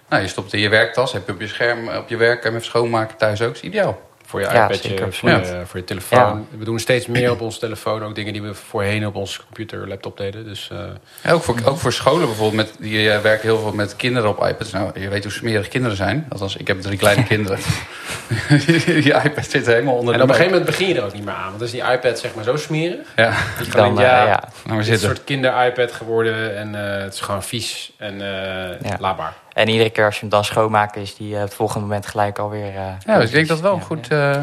Nou, 0.08 0.22
je 0.22 0.28
stopt 0.28 0.52
in 0.52 0.60
je 0.60 0.68
werktas. 0.68 1.12
Heb 1.12 1.26
je 1.26 1.32
op 1.32 1.40
je 1.40 1.48
scherm 1.48 1.88
op 1.88 2.08
je 2.08 2.16
werk. 2.16 2.38
Je 2.42 2.44
hem 2.48 2.54
even 2.56 2.66
schoonmaken 2.66 3.16
thuis 3.16 3.42
ook. 3.42 3.54
is 3.54 3.60
ideaal. 3.60 4.00
Voor 4.26 4.40
je 4.40 4.46
Ja, 4.46 4.64
iPadje, 4.64 4.88
voor, 4.88 4.98
je, 4.98 5.04
absoluut. 5.04 5.68
voor 5.68 5.78
je 5.78 5.84
telefoon. 5.84 6.46
We 6.58 6.64
doen 6.64 6.78
steeds 6.78 7.06
meer 7.06 7.30
op 7.30 7.40
onze 7.40 7.58
telefoon. 7.58 8.04
Ook 8.04 8.14
dingen 8.14 8.32
die 8.32 8.42
we 8.42 8.54
voorheen 8.54 9.06
op 9.06 9.14
onze 9.14 9.40
computer, 9.44 9.88
laptop 9.88 10.16
deden. 10.16 10.44
Dus 10.44 10.68
eh, 10.72 10.78
Ja, 11.22 11.30
ook, 11.32 11.42
voor, 11.42 11.56
ook 11.64 11.78
voor 11.78 11.92
scholen 11.92 12.26
bijvoorbeeld. 12.26 12.66
Met, 12.66 12.74
die 12.78 13.10
eh, 13.10 13.20
werken 13.20 13.48
heel 13.48 13.58
veel 13.58 13.72
met 13.72 13.96
kinderen 13.96 14.28
op 14.30 14.46
iPads. 14.46 14.70
Nou, 14.70 15.00
je 15.00 15.08
weet 15.08 15.22
hoe 15.22 15.32
smerig 15.32 15.68
kinderen 15.68 15.96
zijn. 15.96 16.26
Althans, 16.28 16.56
ik 16.56 16.66
heb 16.68 16.80
drie 16.80 16.98
kleine 16.98 17.24
kinderen. 17.32 17.58
die 18.86 19.14
iPad 19.24 19.46
zit 19.50 19.66
helemaal 19.66 19.94
onder 19.94 20.14
en 20.14 20.22
op 20.22 20.28
een 20.28 20.34
gegeven 20.34 20.56
moment 20.58 20.70
begin 20.76 20.88
je 20.88 20.94
er 21.00 21.04
ook 21.04 21.12
niet 21.14 21.24
meer 21.24 21.34
aan. 21.34 21.44
Want 21.46 21.58
dan 21.58 21.66
is 21.66 21.72
die 21.72 21.92
iPad 21.92 22.18
zeg 22.18 22.34
maar 22.34 22.44
zo 22.44 22.56
smerig. 22.56 23.06
Ja, 23.16 23.34
Dat 23.58 23.66
je 23.66 23.72
Dan, 23.72 23.84
denkt, 23.84 23.98
eh, 24.00 24.06
ja, 24.06 24.24
ja. 24.24 24.24
nou 24.26 24.50
maar 24.66 24.76
het 24.76 24.86
is 24.86 24.88
een 24.88 24.98
zitten. 24.98 25.08
soort 25.08 25.24
kinder-iPad 25.24 25.92
geworden. 25.92 26.56
En 26.56 26.94
eh, 26.96 27.02
het 27.02 27.14
is 27.14 27.20
gewoon 27.20 27.42
vies 27.42 27.92
en 27.98 28.20
eh 28.20 28.80
Ja. 28.90 28.96
laadbaar. 28.98 29.34
En 29.54 29.68
iedere 29.68 29.90
keer 29.90 30.04
als 30.04 30.14
je 30.14 30.20
hem 30.20 30.28
dan 30.28 30.44
schoonmaakt, 30.44 30.96
is 30.96 31.16
die 31.16 31.34
eh, 31.34 31.40
het 31.40 31.54
volgende 31.54 31.80
moment 31.86 32.06
gelijk 32.06 32.38
alweer... 32.38 32.74
eh, 32.76 32.86
Ja, 33.06 33.16
dus 33.18 33.28
ik 33.28 33.34
denk 33.34 33.48
dat 33.48 33.60
wel 33.60 33.74
ja, 33.76 33.80
goed... 33.82 34.06
Ja, 34.06 34.32
eh, 34.32 34.42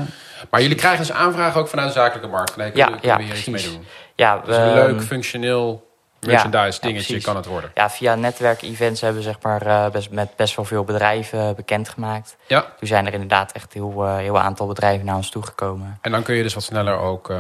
Maar 0.50 0.62
jullie 0.62 0.76
krijgen 0.78 1.00
dus 1.00 1.12
aanvragen 1.12 1.60
ook 1.62 1.68
vanuit 1.68 1.88
de 1.88 1.94
zakelijke 1.94 2.28
markt. 2.28 2.56
Hey, 2.56 2.72
Ja, 2.74 2.90
ja, 3.02 3.18
we 3.18 3.24
hier 3.24 3.36
iets 3.36 3.46
mee 3.46 3.56
precies. 3.62 3.74
doen? 3.78 3.86
ja, 4.16 4.38
Dus 4.46 4.56
een 4.56 4.64
we- 4.68 4.74
leuk, 4.74 5.02
functioneel 5.02 5.90
merchandise 6.20 6.80
ja, 6.82 6.88
dingetje 6.88 7.06
precies. 7.06 7.24
kan 7.26 7.36
het 7.36 7.46
worden. 7.46 7.72
ja, 7.74 7.90
via 7.90 8.16
netwerkevents 8.16 9.02
hebben 9.02 9.22
we 9.22 9.28
zeg 9.28 9.38
maar, 9.42 9.62
eh, 9.66 9.90
best, 9.92 10.10
met 10.12 10.36
best 10.36 10.56
wel 10.56 10.66
veel 10.66 10.84
bedrijven 10.84 11.56
bekendgemaakt. 11.56 12.38
Ja, 12.48 12.62
Toen 12.62 12.88
zijn 12.88 13.08
er 13.08 13.14
inderdaad 13.14 13.52
echt 13.52 13.74
heel, 13.74 14.06
eh, 14.06 14.16
heel 14.16 14.40
aantal 14.40 14.68
bedrijven 14.68 15.06
naar 15.06 15.16
ons 15.16 15.30
toegekomen. 15.30 15.98
en 16.02 16.12
dan 16.12 16.24
kun 16.24 16.36
je 16.36 16.44
dus 16.44 16.54
wat 16.54 16.64
sneller 16.64 16.98
ook... 16.98 17.30
eh, 17.30 17.38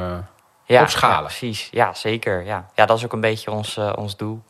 Ja, 0.66 0.82
Opschalen. 0.82 1.16
ja, 1.18 1.22
precies. 1.22 1.68
Ja, 1.72 1.94
zeker. 1.94 2.46
Ja. 2.46 2.66
ja, 2.75 2.86
dat 2.86 2.98
is 2.98 3.04
ook 3.06 3.13
een 3.13 3.22
beetje 3.22 3.51
ons, 3.51 3.80
ons 3.96 4.18
doel. 4.18 4.42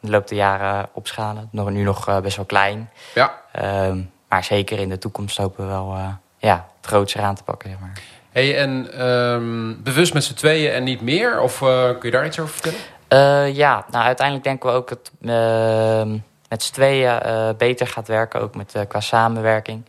De 0.00 0.10
loop 0.10 0.28
der 0.28 0.36
jaren 0.36 0.88
opschalen. 0.92 1.48
Nog, 1.52 1.70
nu 1.70 1.82
nog 1.82 2.08
eh, 2.08 2.20
best 2.20 2.36
wel 2.36 2.44
klein. 2.44 2.90
ja. 3.14 3.40
Ehm, 3.52 4.00
maar 4.28 4.44
zeker 4.44 4.78
in 4.78 4.88
de 4.88 4.98
toekomst 4.98 5.36
hopen 5.36 5.64
we 5.64 5.70
wel 5.70 5.94
eh, 5.94 6.08
ja, 6.38 6.66
het 6.76 6.86
grootste 6.86 7.20
aan 7.20 7.34
te 7.34 7.42
pakken. 7.42 7.70
Zeg 7.70 7.78
maar. 7.78 7.92
Hey, 8.30 8.58
en 8.58 8.92
ehm, 8.92 9.82
bewust 9.82 10.14
met 10.14 10.24
z'n 10.24 10.34
tweeën 10.34 10.72
en 10.72 10.84
niet 10.84 11.00
meer? 11.00 11.40
Of 11.40 11.62
eh, 11.62 11.84
kun 11.84 11.98
je 12.02 12.10
daar 12.10 12.26
iets 12.26 12.38
over 12.38 12.54
vertellen? 12.54 13.54
Ja, 13.54 13.84
nou 13.90 14.04
uiteindelijk 14.04 14.46
denken 14.46 14.70
we 14.70 14.76
ook 14.76 14.88
dat 14.88 15.10
ehm, 15.22 16.18
met 16.48 16.62
z'n 16.62 16.72
tweeën 16.72 17.20
beter 17.56 17.86
gaat 17.86 18.08
werken. 18.08 18.40
Ook 18.40 18.54
met, 18.54 18.74
qua 18.88 19.00
samenwerking. 19.00 19.84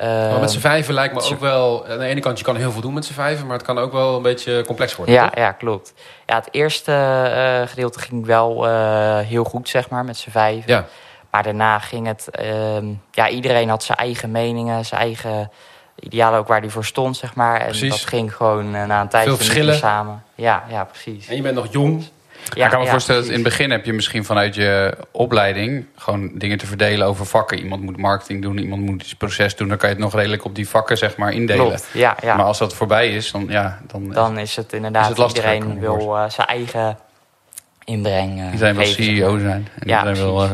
Maar 0.00 0.40
met 0.40 0.50
z'n 0.50 0.56
Ehm, 0.56 0.66
vijven 0.66 0.94
lijkt 0.94 1.14
me 1.14 1.20
z'n- 1.20 1.32
ook 1.32 1.40
wel... 1.40 1.86
Aan 1.88 1.98
de 1.98 2.04
ene 2.04 2.20
kant, 2.20 2.38
je 2.38 2.44
kan 2.44 2.56
heel 2.56 2.72
veel 2.72 2.80
doen 2.80 2.94
met 2.94 3.04
z'n 3.04 3.12
vijven... 3.12 3.46
maar 3.46 3.56
het 3.56 3.66
kan 3.66 3.78
ook 3.78 3.92
wel 3.92 4.16
een 4.16 4.22
beetje 4.22 4.64
complex 4.66 4.96
worden, 4.96 5.14
Ja, 5.14 5.24
toch? 5.28 5.38
ja, 5.38 5.52
klopt. 5.52 5.92
Ja, 6.26 6.34
het 6.34 6.48
eerste 6.50 6.92
eh, 6.92 7.68
gedeelte 7.68 7.98
ging 8.00 8.26
wel 8.26 8.68
eh, 8.68 9.18
heel 9.18 9.44
goed, 9.44 9.68
zeg 9.68 9.88
maar, 9.88 10.04
met 10.04 10.16
z'n 10.16 10.30
vijven. 10.30 10.70
Ja. 10.72 10.84
Maar 11.30 11.42
daarna 11.42 11.78
ging 11.78 12.06
het... 12.06 12.28
ehm, 12.30 12.86
ja, 13.10 13.28
iedereen 13.28 13.68
had 13.68 13.82
zijn 13.82 13.98
eigen 13.98 14.30
meningen, 14.30 14.84
zijn 14.84 15.00
eigen 15.00 15.50
idealen 16.00 16.38
ook 16.38 16.48
waar 16.48 16.60
die 16.60 16.70
voor 16.70 16.84
stond, 16.84 17.16
zeg 17.16 17.34
maar. 17.34 17.60
En 17.60 17.66
Precies. 17.66 17.90
dat 17.90 18.04
ging 18.04 18.36
gewoon 18.36 18.74
eh, 18.74 18.84
na 18.84 19.00
een 19.00 19.08
tijdje 19.08 19.30
niet 19.30 19.38
meer 19.38 19.46
verschillen. 19.48 19.74
samen. 19.76 20.22
Ja, 20.34 20.62
ja, 20.68 20.84
precies. 20.84 21.28
En 21.28 21.36
je 21.36 21.42
bent 21.42 21.54
nog 21.54 21.66
jong. 21.70 22.04
Ja, 22.54 22.64
ik 22.64 22.70
kan 22.70 22.78
me 22.78 22.84
ja, 22.84 22.90
voorstellen 22.90 23.20
dat 23.20 23.30
in 23.30 23.36
het 23.36 23.44
begin 23.48 23.70
heb 23.70 23.84
je 23.84 23.92
misschien 23.92 24.24
vanuit 24.24 24.54
je 24.54 24.96
opleiding 25.10 25.86
gewoon 25.96 26.30
dingen 26.34 26.58
te 26.58 26.66
verdelen 26.66 27.06
over 27.06 27.26
vakken. 27.26 27.58
Iemand 27.58 27.82
moet 27.82 27.96
marketing 27.96 28.42
doen, 28.42 28.58
iemand 28.58 28.82
moet 28.82 29.02
iets 29.02 29.14
proces 29.14 29.56
doen. 29.56 29.68
Dan 29.68 29.76
kan 29.76 29.88
je 29.88 29.94
het 29.94 30.04
nog 30.04 30.14
redelijk 30.14 30.44
op 30.44 30.54
die 30.54 30.68
vakken 30.68 30.98
zeg 30.98 31.16
maar 31.16 31.32
indelen. 31.32 31.66
Klopt, 31.66 31.88
ja, 31.92 32.16
ja. 32.22 32.36
Maar 32.36 32.44
als 32.44 32.58
dat 32.58 32.74
voorbij 32.74 33.10
is, 33.10 33.30
dan 33.32 33.46
ja, 33.48 33.80
dan, 33.86 34.10
dan 34.10 34.38
is 34.38 34.56
het 34.56 34.72
inderdaad, 34.72 35.10
Is 35.10 35.16
het 35.16 35.28
iedereen 35.28 35.80
wil 35.80 36.16
eh, 36.16 36.28
zijn 36.28 36.46
eigen 36.46 36.98
inbreng 37.84 38.52
iedereen 38.52 38.74
wil 38.74 38.84
geven, 38.84 39.04
zeg 39.04 39.16
maar. 39.16 39.24
CEO 39.26 39.38
zijn. 39.38 39.68
En 39.78 39.88
Ja, 39.88 40.06
eh, 40.06 40.50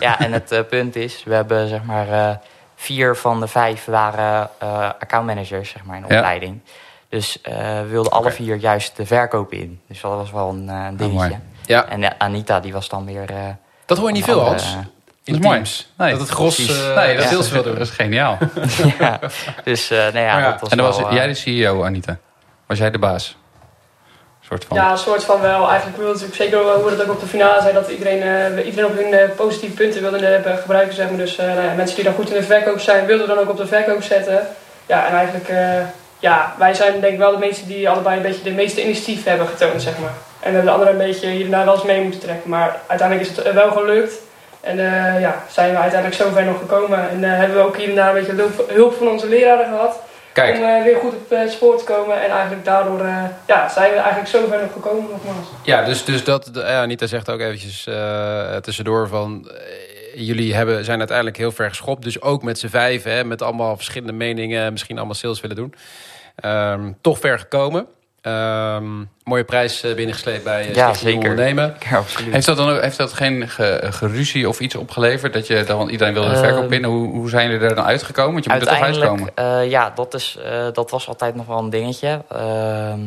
Ja, 0.00 0.18
en 0.18 0.32
het 0.32 0.52
eh, 0.52 0.60
punt 0.68 0.96
is, 0.96 1.22
we 1.24 1.34
hebben 1.34 1.68
zeg 1.68 1.82
maar 1.82 2.40
vier 2.74 3.16
van 3.16 3.40
de 3.40 3.46
vijf 3.48 3.84
waren 3.84 4.50
accountmanagers 4.98 5.70
zeg 5.70 5.84
maar 5.84 5.96
in 5.96 6.04
de 6.08 6.14
Ja. 6.14 6.38
Dus 7.08 7.40
eh, 7.40 7.54
we 7.80 7.86
wilden 7.88 8.12
alle 8.12 8.30
vier 8.30 8.56
juist 8.56 8.96
de 8.96 9.06
verkoop 9.06 9.52
in. 9.52 9.80
Dus 9.88 10.00
dat 10.00 10.12
was 10.12 10.30
wel 10.30 10.48
een, 10.48 10.68
eh, 10.68 10.84
een 10.88 10.96
dingetje. 10.96 11.38
Ja, 11.66 11.88
en 11.88 12.02
eh, 12.02 12.10
Anita 12.18 12.60
die 12.60 12.72
was 12.72 12.88
dan 12.88 13.04
weer... 13.04 13.30
eh, 13.30 13.36
dat 13.86 13.98
hoor 13.98 14.06
je 14.06 14.12
niet 14.14 14.24
veel, 14.24 14.40
andere, 14.40 14.66
Hans. 14.66 14.76
In 15.24 15.32
Dat 15.32 15.42
teams. 15.42 15.92
Nee, 15.96 16.10
dat 16.10 16.20
het 16.20 16.28
gros 16.28 16.58
eh 16.58 16.96
nee, 16.96 17.16
dat, 17.16 17.24
is, 17.24 17.50
wil 17.50 17.62
dat 17.62 17.72
doen. 17.72 17.82
is 17.82 17.90
geniaal. 17.90 18.38
ja, 18.98 19.20
dus 19.64 19.90
eh 19.90 19.98
nou 19.98 20.18
ja, 20.18 20.32
Maar 20.32 20.42
ja, 20.42 20.50
dat 20.50 20.60
was 20.60 20.70
en 20.70 20.76
dan 20.76 20.86
was 20.86 21.12
jij 21.12 21.26
de 21.26 21.34
CEO, 21.34 21.84
Anita. 21.84 22.18
Was 22.66 22.78
jij 22.78 22.90
de 22.90 22.98
baas? 22.98 23.36
soort 24.46 24.64
van. 24.64 24.76
Ja, 24.76 24.90
een 24.90 24.98
soort 24.98 25.24
van 25.24 25.40
wel. 25.40 25.68
Eigenlijk 25.68 25.96
wil 25.98 26.06
natuurlijk 26.06 26.34
zeker 26.34 26.64
wel 26.64 26.80
hoe 26.80 26.90
het 26.90 27.02
ook 27.02 27.10
op 27.10 27.20
de 27.20 27.26
finale 27.26 27.60
zei, 27.60 27.74
dat 27.74 27.88
iedereen, 27.88 28.22
eh, 28.22 28.66
iedereen 28.66 28.90
op 28.90 28.96
hun 28.96 29.12
eh, 29.12 29.30
positieve 29.36 29.74
punten 29.74 30.02
wilde 30.02 30.26
hebben 30.26 30.58
gebruiken. 30.58 30.94
Zeg 30.94 31.08
maar. 31.08 31.18
Dus 31.18 31.36
eh, 31.38 31.46
nou 31.46 31.62
ja, 31.62 31.72
mensen 31.74 31.96
die 31.96 32.04
dan 32.04 32.14
goed 32.14 32.28
in 32.30 32.34
de 32.40 32.42
verkoop 32.42 32.80
zijn, 32.80 33.06
wilden 33.06 33.28
dan 33.28 33.38
ook 33.38 33.50
op 33.50 33.56
de 33.56 33.66
verkoop 33.66 34.02
zetten. 34.02 34.46
Ja, 34.86 35.06
en 35.06 35.14
eigenlijk, 35.14 35.48
eh, 35.48 35.80
ja, 36.18 36.54
wij 36.58 36.74
zijn 36.74 37.00
denk 37.00 37.12
ik 37.12 37.18
wel 37.18 37.32
de 37.32 37.38
mensen 37.38 37.66
die 37.66 37.88
allebei 37.88 38.16
een 38.16 38.22
beetje 38.22 38.42
de 38.42 38.50
meeste 38.50 38.82
initiatief 38.82 39.24
hebben 39.24 39.46
getoond, 39.46 39.82
zeg 39.82 39.98
maar. 39.98 40.12
En 40.40 40.52
hebben 40.52 40.64
de 40.64 40.70
anderen 40.70 40.92
een 40.92 41.06
beetje 41.06 41.28
hier 41.28 41.44
en 41.44 41.50
daar 41.50 41.64
wel 41.64 41.74
eens 41.74 41.82
mee 41.82 42.02
moeten 42.02 42.20
trekken. 42.20 42.50
Maar 42.50 42.76
uiteindelijk 42.86 43.28
is 43.28 43.36
het 43.36 43.46
eh, 43.46 43.54
wel 43.54 43.70
gelukt. 43.70 44.14
En 44.60 44.78
eh, 44.78 45.20
ja, 45.20 45.44
zijn 45.50 45.70
we 45.70 45.76
uiteindelijk 45.76 46.20
zo 46.22 46.30
ver 46.30 46.44
nog 46.44 46.58
gekomen. 46.58 47.10
En 47.10 47.24
eh, 47.24 47.38
hebben 47.38 47.56
we 47.56 47.62
ook 47.62 47.76
hier 47.76 47.88
en 47.88 47.94
daar 47.94 48.08
een 48.08 48.24
beetje 48.24 48.42
hulp, 48.42 48.70
hulp 48.70 48.94
van 48.94 49.08
onze 49.08 49.28
leraren 49.28 49.66
gehad. 49.66 50.00
Kijk, 50.32 50.56
Om 50.56 50.82
weer 50.84 50.96
goed 50.96 51.12
op 51.14 51.30
het 51.30 51.52
spoor 51.52 51.78
te 51.78 51.84
komen. 51.84 52.22
En 52.22 52.30
eigenlijk 52.30 52.64
daardoor 52.64 53.06
ja, 53.46 53.68
zijn 53.68 53.92
we 53.92 53.98
eigenlijk 53.98 54.28
zo 54.28 54.46
ver 54.48 54.60
nog 54.60 54.72
gekomen 54.72 55.10
nogmaals. 55.10 55.46
ja, 55.62 55.82
dus, 55.82 56.04
dus 56.04 56.24
dat, 56.24 56.50
ja, 56.52 56.82
Anita 56.82 57.06
zegt 57.06 57.30
ook 57.30 57.40
eventjes 57.40 57.88
tussendoor 58.62 59.08
van... 59.08 59.50
jullie 60.24 60.54
hebben, 60.54 60.84
zijn 60.84 60.98
uiteindelijk 60.98 61.36
heel 61.36 61.52
ver 61.52 61.68
geschopt. 61.68 62.02
Dus 62.02 62.20
ook 62.22 62.42
met 62.42 62.58
z'n 62.58 62.68
vijf, 62.68 63.02
hè, 63.02 63.24
met 63.24 63.42
allemaal 63.42 63.76
verschillende 63.76 64.12
meningen... 64.12 64.72
misschien 64.72 64.96
allemaal 64.96 65.14
sales 65.14 65.40
willen 65.40 65.56
doen. 65.56 65.74
Ehm, 66.36 66.92
toch 67.00 67.18
ver 67.18 67.38
gekomen. 67.38 67.86
Ehm, 68.20 68.84
mooie 69.24 69.44
prijs 69.44 69.82
eh, 69.82 69.94
binnengesleept 69.94 70.44
bij 70.44 70.68
eh, 70.68 70.74
Ja, 70.74 70.94
zeker. 70.94 71.16
Ondernemen. 71.30 71.76
Ja, 71.90 71.96
absoluut. 71.96 72.32
Heeft 72.32 72.46
dat 72.46 72.56
dan 72.56 72.68
ook, 72.70 72.80
heeft 72.80 72.96
dat 72.96 73.12
geen 73.12 73.48
ge- 73.48 73.86
geruzie 73.90 74.48
of 74.48 74.60
iets 74.60 74.74
opgeleverd? 74.74 75.32
Dat 75.32 75.46
je 75.46 75.64
dan 75.64 75.88
iedereen 75.88 76.12
wilde 76.12 76.28
de 76.28 76.34
Ehm, 76.34 76.44
verkoop 76.44 76.72
in? 76.72 76.84
Hoe, 76.84 77.08
hoe 77.08 77.28
zijn 77.28 77.50
jullie 77.50 77.66
er 77.68 77.74
dan 77.74 77.84
uitgekomen? 77.84 78.32
Want 78.32 78.44
je 78.44 78.50
moet 78.52 78.60
er 78.60 78.66
toch 78.68 78.80
uitkomen. 78.80 79.08
Uiteindelijk, 79.34 79.62
eh, 79.64 79.70
ja, 79.70 79.90
dat, 79.94 80.14
is, 80.14 80.38
eh, 80.44 80.66
dat 80.72 80.90
was 80.90 81.08
altijd 81.08 81.34
nog 81.34 81.46
wel 81.46 81.58
een 81.58 81.70
dingetje. 81.70 82.22
Ehm, 82.28 83.00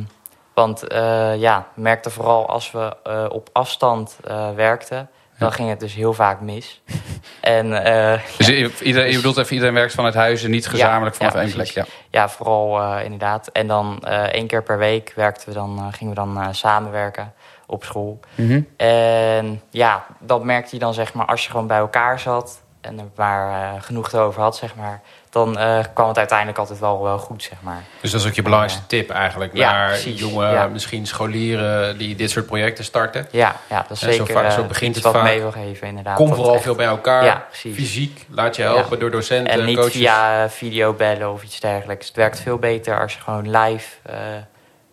want 0.53 0.87
eh, 0.87 1.31
ja, 1.37 1.67
we 1.75 1.81
merkten 1.81 2.11
vooral 2.11 2.47
als 2.49 2.71
we 2.71 2.95
eh, 3.03 3.25
op 3.29 3.49
afstand 3.51 4.17
eh, 4.27 4.49
werkten, 4.55 5.09
dan 5.39 5.51
ging 5.51 5.69
het 5.69 5.79
dus 5.79 5.93
heel 5.93 6.13
vaak 6.13 6.41
mis. 6.41 6.81
en 7.41 7.85
eh, 7.85 8.19
Dus 8.37 8.49
iedereen, 8.81 9.09
je 9.09 9.15
bedoelt 9.15 9.37
even, 9.37 9.53
iedereen 9.53 9.73
werkt 9.73 9.93
vanuit 9.93 10.13
huis 10.13 10.43
en 10.43 10.51
niet 10.51 10.67
gezamenlijk 10.67 11.15
vanaf 11.15 11.33
één 11.33 11.51
plek. 11.51 11.67
Ja. 11.67 11.85
ja, 12.09 12.29
vooral 12.29 12.81
eh, 12.81 13.03
inderdaad. 13.03 13.47
En 13.47 13.67
dan 13.67 13.99
eh, 14.03 14.23
één 14.23 14.47
keer 14.47 14.63
per 14.63 14.77
week 14.77 15.13
werkten 15.15 15.47
we 15.47 15.53
dan, 15.53 15.93
gingen 15.93 16.13
we 16.13 16.19
dan 16.19 16.55
samenwerken 16.55 17.33
op 17.65 17.83
school. 17.83 18.19
Mhm. 18.35 18.61
En 18.77 19.61
ja, 19.69 20.05
dat 20.19 20.43
merkte 20.43 20.75
je 20.75 20.79
dan 20.79 20.93
zeg 20.93 21.13
maar 21.13 21.25
als 21.25 21.43
je 21.43 21.49
gewoon 21.49 21.67
bij 21.67 21.77
elkaar 21.77 22.19
zat 22.19 22.61
en 22.81 22.99
er 22.99 23.05
maar 23.15 23.73
eh, 23.75 23.81
genoeg 23.81 24.11
erover 24.11 24.41
had, 24.41 24.55
zeg 24.57 24.75
maar. 24.75 25.01
Dan 25.29 25.57
eh, 25.57 25.79
kwam 25.93 26.07
het 26.07 26.17
uiteindelijk 26.17 26.57
altijd 26.57 26.79
wel, 26.79 27.03
wel 27.03 27.17
goed, 27.17 27.43
zeg 27.43 27.57
maar. 27.61 27.83
Dus 28.01 28.11
dat 28.11 28.21
is 28.21 28.27
ook 28.27 28.33
je 28.33 28.41
belangrijkste 28.41 28.85
tip 28.87 29.09
eigenlijk... 29.09 29.55
Ja, 29.57 29.71
naar 29.71 29.87
precies. 29.87 30.19
jonge, 30.19 30.47
Ja. 30.51 30.67
misschien 30.67 31.07
scholieren 31.07 31.97
die 31.97 32.15
dit 32.15 32.29
soort 32.31 32.45
projecten 32.45 32.83
starten. 32.83 33.27
Ja, 33.31 33.55
ja 33.69 33.81
dat 33.87 33.91
is 33.91 33.99
zo 33.99 34.11
zeker 34.11 34.33
vaak- 34.33 34.51
zo 34.51 34.61
eh, 34.61 34.67
begint 34.67 34.95
het 34.95 35.03
wat 35.03 35.13
vaak. 35.13 35.23
mee 35.23 35.39
wil 35.39 35.51
geven, 35.51 35.87
inderdaad. 35.87 36.15
Kom 36.15 36.33
vooral 36.33 36.53
echt- 36.53 36.63
veel 36.63 36.75
bij 36.75 36.85
elkaar. 36.85 37.23
Ja. 37.23 37.45
Fysiek, 37.51 38.25
laat 38.29 38.55
je 38.55 38.61
helpen 38.61 38.99
door 38.99 39.11
docenten, 39.11 39.53
En 39.53 39.65
niet 39.65 39.77
coaches. 39.77 39.93
via 39.93 40.43
eh, 40.43 40.49
video 40.49 40.93
bellen 40.93 41.31
of 41.31 41.43
iets 41.43 41.59
dergelijks. 41.59 42.07
Het 42.07 42.15
werkt 42.15 42.39
veel 42.39 42.57
beter 42.57 43.01
als 43.01 43.13
je 43.13 43.19
gewoon 43.19 43.49
live 43.57 43.87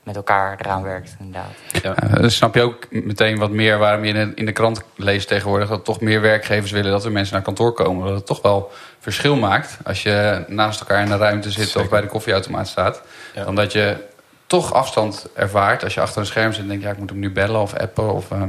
met 0.06 0.16
elkaar 0.16 0.56
eraan 0.60 0.82
werkt, 0.82 1.16
inderdaad. 1.18 1.52
Ja. 1.82 1.94
Eh, 1.94 2.20
dan 2.20 2.30
snap 2.30 2.54
je 2.54 2.62
ook 2.62 2.86
meteen 2.90 3.38
wat 3.38 3.50
meer 3.50 3.78
waarom 3.78 4.04
je 4.04 4.12
in 4.12 4.28
de, 4.28 4.34
in 4.34 4.46
de 4.46 4.52
krant 4.52 4.82
leest 4.96 5.28
tegenwoordig. 5.28 5.68
Dat 5.68 5.84
toch 5.84 6.00
meer 6.00 6.20
werkgevers 6.20 6.70
willen 6.70 6.90
dat 6.90 7.04
er 7.04 7.12
mensen 7.12 7.34
naar 7.34 7.42
kantoor 7.42 7.72
komen. 7.72 8.06
Dat 8.06 8.16
het 8.16 8.26
toch 8.26 8.42
wel 8.42 8.70
verschil 8.98 9.36
maakt 9.36 9.78
als 9.84 10.02
je 10.02 10.44
naast 10.48 10.80
elkaar 10.80 11.02
in 11.02 11.10
een 11.10 11.18
ruimte 11.18 11.50
zit 11.50 11.66
Zeker. 11.66 11.80
of 11.80 11.88
bij 11.88 12.00
de 12.00 12.06
koffieautomaat 12.06 12.68
staat. 12.68 13.02
Ja. 13.34 13.44
Dan 13.44 13.54
dat 13.54 13.72
je 13.72 13.96
toch 14.46 14.72
afstand 14.72 15.26
ervaart 15.34 15.84
als 15.84 15.94
je 15.94 16.00
achter 16.00 16.20
een 16.20 16.26
scherm 16.26 16.52
zit 16.52 16.62
en 16.62 16.68
denkt, 16.68 16.82
ja, 16.82 16.90
ik 16.90 16.98
moet 16.98 17.10
hem 17.10 17.18
nu 17.18 17.32
bellen 17.32 17.60
of 17.60 17.74
appen 17.74 18.12
of 18.12 18.30
eh, 18.30 18.42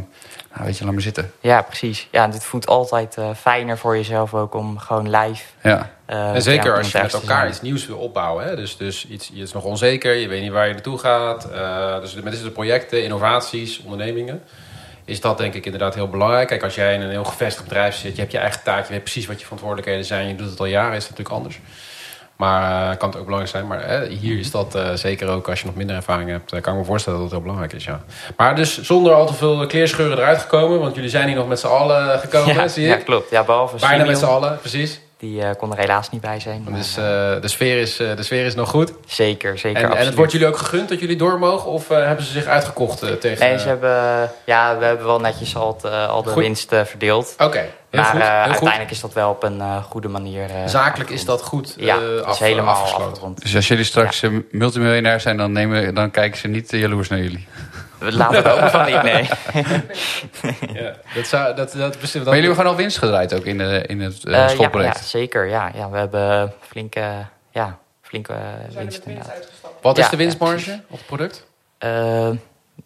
nou, 0.57 0.69
weet 0.69 0.77
je, 0.77 0.83
laat 0.83 0.93
maar 0.93 1.01
zitten. 1.01 1.31
Ja, 1.39 1.61
precies. 1.61 2.07
Ja, 2.11 2.27
dit 2.27 2.43
voelt 2.43 2.67
altijd 2.67 3.17
eh, 3.17 3.29
fijner 3.35 3.77
voor 3.77 3.95
jezelf 3.95 4.33
ook 4.33 4.53
om 4.53 4.77
gewoon 4.77 5.09
live... 5.09 5.43
Ja. 5.61 5.89
eh, 6.05 6.33
En 6.33 6.41
zeker 6.41 6.71
ja, 6.71 6.77
als 6.77 6.91
je 6.91 7.01
met 7.01 7.13
elkaar 7.13 7.47
iets 7.47 7.61
nieuws 7.61 7.87
wil 7.87 7.97
opbouwen. 7.97 8.45
Hè? 8.45 8.55
Dus, 8.55 8.77
dus 8.77 9.07
iets, 9.07 9.29
je 9.33 9.41
is 9.41 9.53
nog 9.53 9.63
onzeker, 9.63 10.13
je 10.13 10.27
weet 10.27 10.41
niet 10.41 10.51
waar 10.51 10.67
je 10.67 10.73
naartoe 10.73 10.97
gaat. 10.97 11.49
Eh, 11.51 11.99
dus 11.99 12.13
met 12.13 12.33
deze 12.33 12.51
projecten, 12.51 13.03
innovaties, 13.03 13.81
ondernemingen... 13.83 14.43
is 15.05 15.21
dat 15.21 15.37
denk 15.37 15.53
ik 15.53 15.65
inderdaad 15.65 15.95
heel 15.95 16.09
belangrijk. 16.09 16.47
Kijk, 16.47 16.63
als 16.63 16.75
jij 16.75 16.93
in 16.93 17.01
een 17.01 17.09
heel 17.09 17.23
gevestigd 17.23 17.63
bedrijf 17.67 17.95
zit... 17.95 18.15
je 18.15 18.21
hebt 18.21 18.31
je 18.31 18.37
eigen 18.37 18.63
taak, 18.63 18.85
je 18.85 18.91
weet 18.93 19.03
precies 19.03 19.25
wat 19.25 19.37
je 19.37 19.43
verantwoordelijkheden 19.43 20.05
zijn... 20.05 20.27
je 20.27 20.35
doet 20.35 20.49
het 20.49 20.59
al 20.59 20.65
jaren, 20.65 20.95
is 20.95 21.07
het 21.07 21.17
natuurlijk 21.17 21.35
anders. 21.35 21.59
Maar 22.37 22.91
eh, 22.91 22.97
kan 22.97 23.09
het 23.09 23.17
ook 23.17 23.23
belangrijk 23.25 23.55
zijn. 23.55 23.67
Maar 23.67 23.87
hè, 23.87 24.05
hier 24.07 24.39
is 24.39 24.51
dat 24.51 24.75
eh, 24.75 24.93
zeker 24.93 25.27
ook 25.27 25.49
als 25.49 25.59
je 25.59 25.65
nog 25.65 25.75
minder 25.75 25.95
ervaring 25.95 26.29
hebt... 26.29 26.51
eh, 26.51 26.61
kan 26.61 26.73
ik 26.73 26.79
me 26.79 26.85
voorstellen 26.85 27.19
dat 27.19 27.27
het 27.27 27.35
heel 27.37 27.45
belangrijk 27.47 27.73
is, 27.73 27.85
ja. 27.85 28.03
Maar 28.37 28.55
dus 28.55 28.81
zonder 28.81 29.13
al 29.13 29.25
te 29.25 29.33
veel 29.33 29.65
kleerscheuren 29.67 30.17
eruit 30.17 30.39
gekomen... 30.39 30.79
want 30.79 30.95
jullie 30.95 31.09
zijn 31.09 31.27
hier 31.27 31.35
nog 31.37 31.47
met 31.47 31.59
z'n 31.59 31.67
allen 31.67 32.19
gekomen, 32.19 32.55
Ja, 32.55 32.67
zie 32.67 32.85
ja, 32.87 32.95
ik. 32.95 33.05
klopt. 33.05 33.29
Ja, 33.29 33.43
behalve 33.43 33.77
Bijna 33.79 34.05
met 34.05 34.17
z'n 34.17 34.25
allen, 34.25 34.57
precies. 34.59 34.99
Die 35.19 35.41
eh, 35.41 35.49
kon 35.57 35.71
er 35.71 35.77
helaas 35.77 36.09
niet 36.09 36.21
bij 36.21 36.39
zijn. 36.39 36.61
maar, 36.63 36.73
Dus 36.79 36.97
eh, 36.97 37.03
de, 37.41 37.47
sfeer 37.47 37.81
is, 37.81 37.99
eh, 37.99 38.15
de 38.15 38.23
sfeer 38.23 38.45
is 38.45 38.55
nog 38.55 38.69
goed. 38.69 38.93
zeker, 39.07 39.57
zeker. 39.57 39.83
En, 39.83 39.97
en 39.97 40.05
het 40.05 40.15
wordt 40.15 40.31
jullie 40.31 40.47
ook 40.47 40.57
gegund 40.57 40.89
dat 40.89 40.99
jullie 40.99 41.15
door 41.15 41.39
mogen? 41.39 41.71
Of 41.71 41.87
hebben 41.87 42.25
ze 42.25 42.31
zich 42.31 42.45
uitgekocht 42.45 43.21
tegen... 43.21 43.47
Nee, 43.47 43.59
ze 43.59 43.67
hebben, 43.67 44.31
ja, 44.43 44.77
we 44.77 44.85
hebben 44.85 45.05
wel 45.05 45.19
netjes 45.19 45.55
al, 45.55 45.73
het, 45.81 45.91
al 46.09 46.23
de 46.23 46.29
Goed. 46.29 46.43
winst 46.43 46.75
verdeeld. 46.83 47.35
Oké, 47.37 47.65
maar 47.91 48.03
goed. 48.05 48.19
eh, 48.21 48.27
heel 48.27 48.41
goed. 48.43 48.51
uiteindelijk 48.51 48.91
is 48.91 48.99
dat 49.01 49.13
wel 49.13 49.29
op 49.29 49.43
een 49.43 49.61
eh, 49.61 49.83
goede 49.83 50.07
manier. 50.07 50.49
eh, 50.49 50.55
Zakelijk 50.67 51.09
is 51.09 51.25
dat 51.25 51.41
goed 51.41 51.73
Ja, 51.77 51.95
eh, 51.95 52.01
dat 52.01 52.17
is 52.19 52.23
af- 52.25 52.39
helemaal 52.39 52.73
afgesloten. 52.75 53.07
afgerond. 53.07 53.41
Dus 53.41 53.55
als 53.55 53.67
jullie 53.67 53.83
straks 53.83 54.21
eh, 54.23 54.29
multimiljonair 54.51 55.19
zijn, 55.19 55.37
dan, 55.37 55.51
nemen, 55.51 55.93
dan 55.95 56.11
kijken 56.11 56.39
ze 56.39 56.47
niet 56.47 56.71
jaloers 56.71 57.07
naar 57.09 57.19
jullie. 57.19 57.47
We 57.99 58.11
laten 58.13 58.35
het 58.35 58.47
open 58.47 58.69
van 58.69 58.85
niet, 58.85 59.03
nee. 59.03 59.29
Ja, 60.83 60.93
dat 61.15 61.25
zou... 61.27 61.55
Dat, 61.55 61.71
dat, 61.71 61.77
dat, 61.77 62.01
Maar 62.01 62.11
jullie 62.13 62.31
hebben 62.33 62.55
gewoon 62.55 62.71
al 62.71 62.75
winst 62.75 62.97
gedraaid 62.97 63.33
ook 63.33 63.43
in, 63.45 63.57
de, 63.57 63.83
in 63.87 64.01
het 64.01 64.21
ja, 64.21 64.47
schoolproject. 64.47 64.97
ja, 64.97 65.03
zeker. 65.03 65.47
Ja, 65.47 65.71
ja, 65.75 65.89
we 65.89 65.97
hebben 65.97 66.53
flinke, 66.61 67.25
ja, 67.51 67.77
flinke 68.01 68.33
zijn 68.69 68.83
winst 68.83 69.05
winst. 69.05 69.29
Wat 69.81 69.97
is 69.97 70.03
Ja, 70.03 70.09
de 70.09 70.17
winstmarge 70.17 70.81
op 70.87 70.97
het 70.97 71.05
product? 71.07 71.45
Eh, 71.77 72.29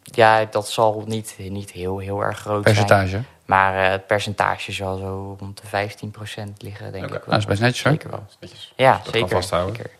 ja, 0.03 0.45
dat 0.51 0.69
zal 0.69 1.03
niet, 1.07 1.35
niet 1.37 1.71
heel, 1.71 1.97
heel 1.97 2.21
erg 2.21 2.39
groot 2.39 2.63
zijn. 2.63 2.75
Percentage. 2.75 3.21
Maar 3.45 3.83
eh, 3.83 3.91
het 3.91 4.07
percentage 4.07 4.71
zal 4.71 4.97
zo 4.97 5.35
rond 5.39 5.61
de 5.61 5.67
15% 5.67 6.51
liggen, 6.57 6.91
denk 6.91 7.03
ik 7.03 7.09
wel. 7.09 7.19
Nou, 7.19 7.29
dat 7.29 7.37
is 7.39 7.45
best 7.45 7.61
netjes 7.61 7.83
hoor. 7.83 7.91
Zeker 7.91 8.09
wel. 8.09 8.25
Netjes. 8.39 8.73
Ja, 8.75 8.91
Dat 8.93 9.01
kan 9.03 9.13
zeker. 9.13 9.29
vasthouden. 9.29 9.75
zeker. 9.75 9.91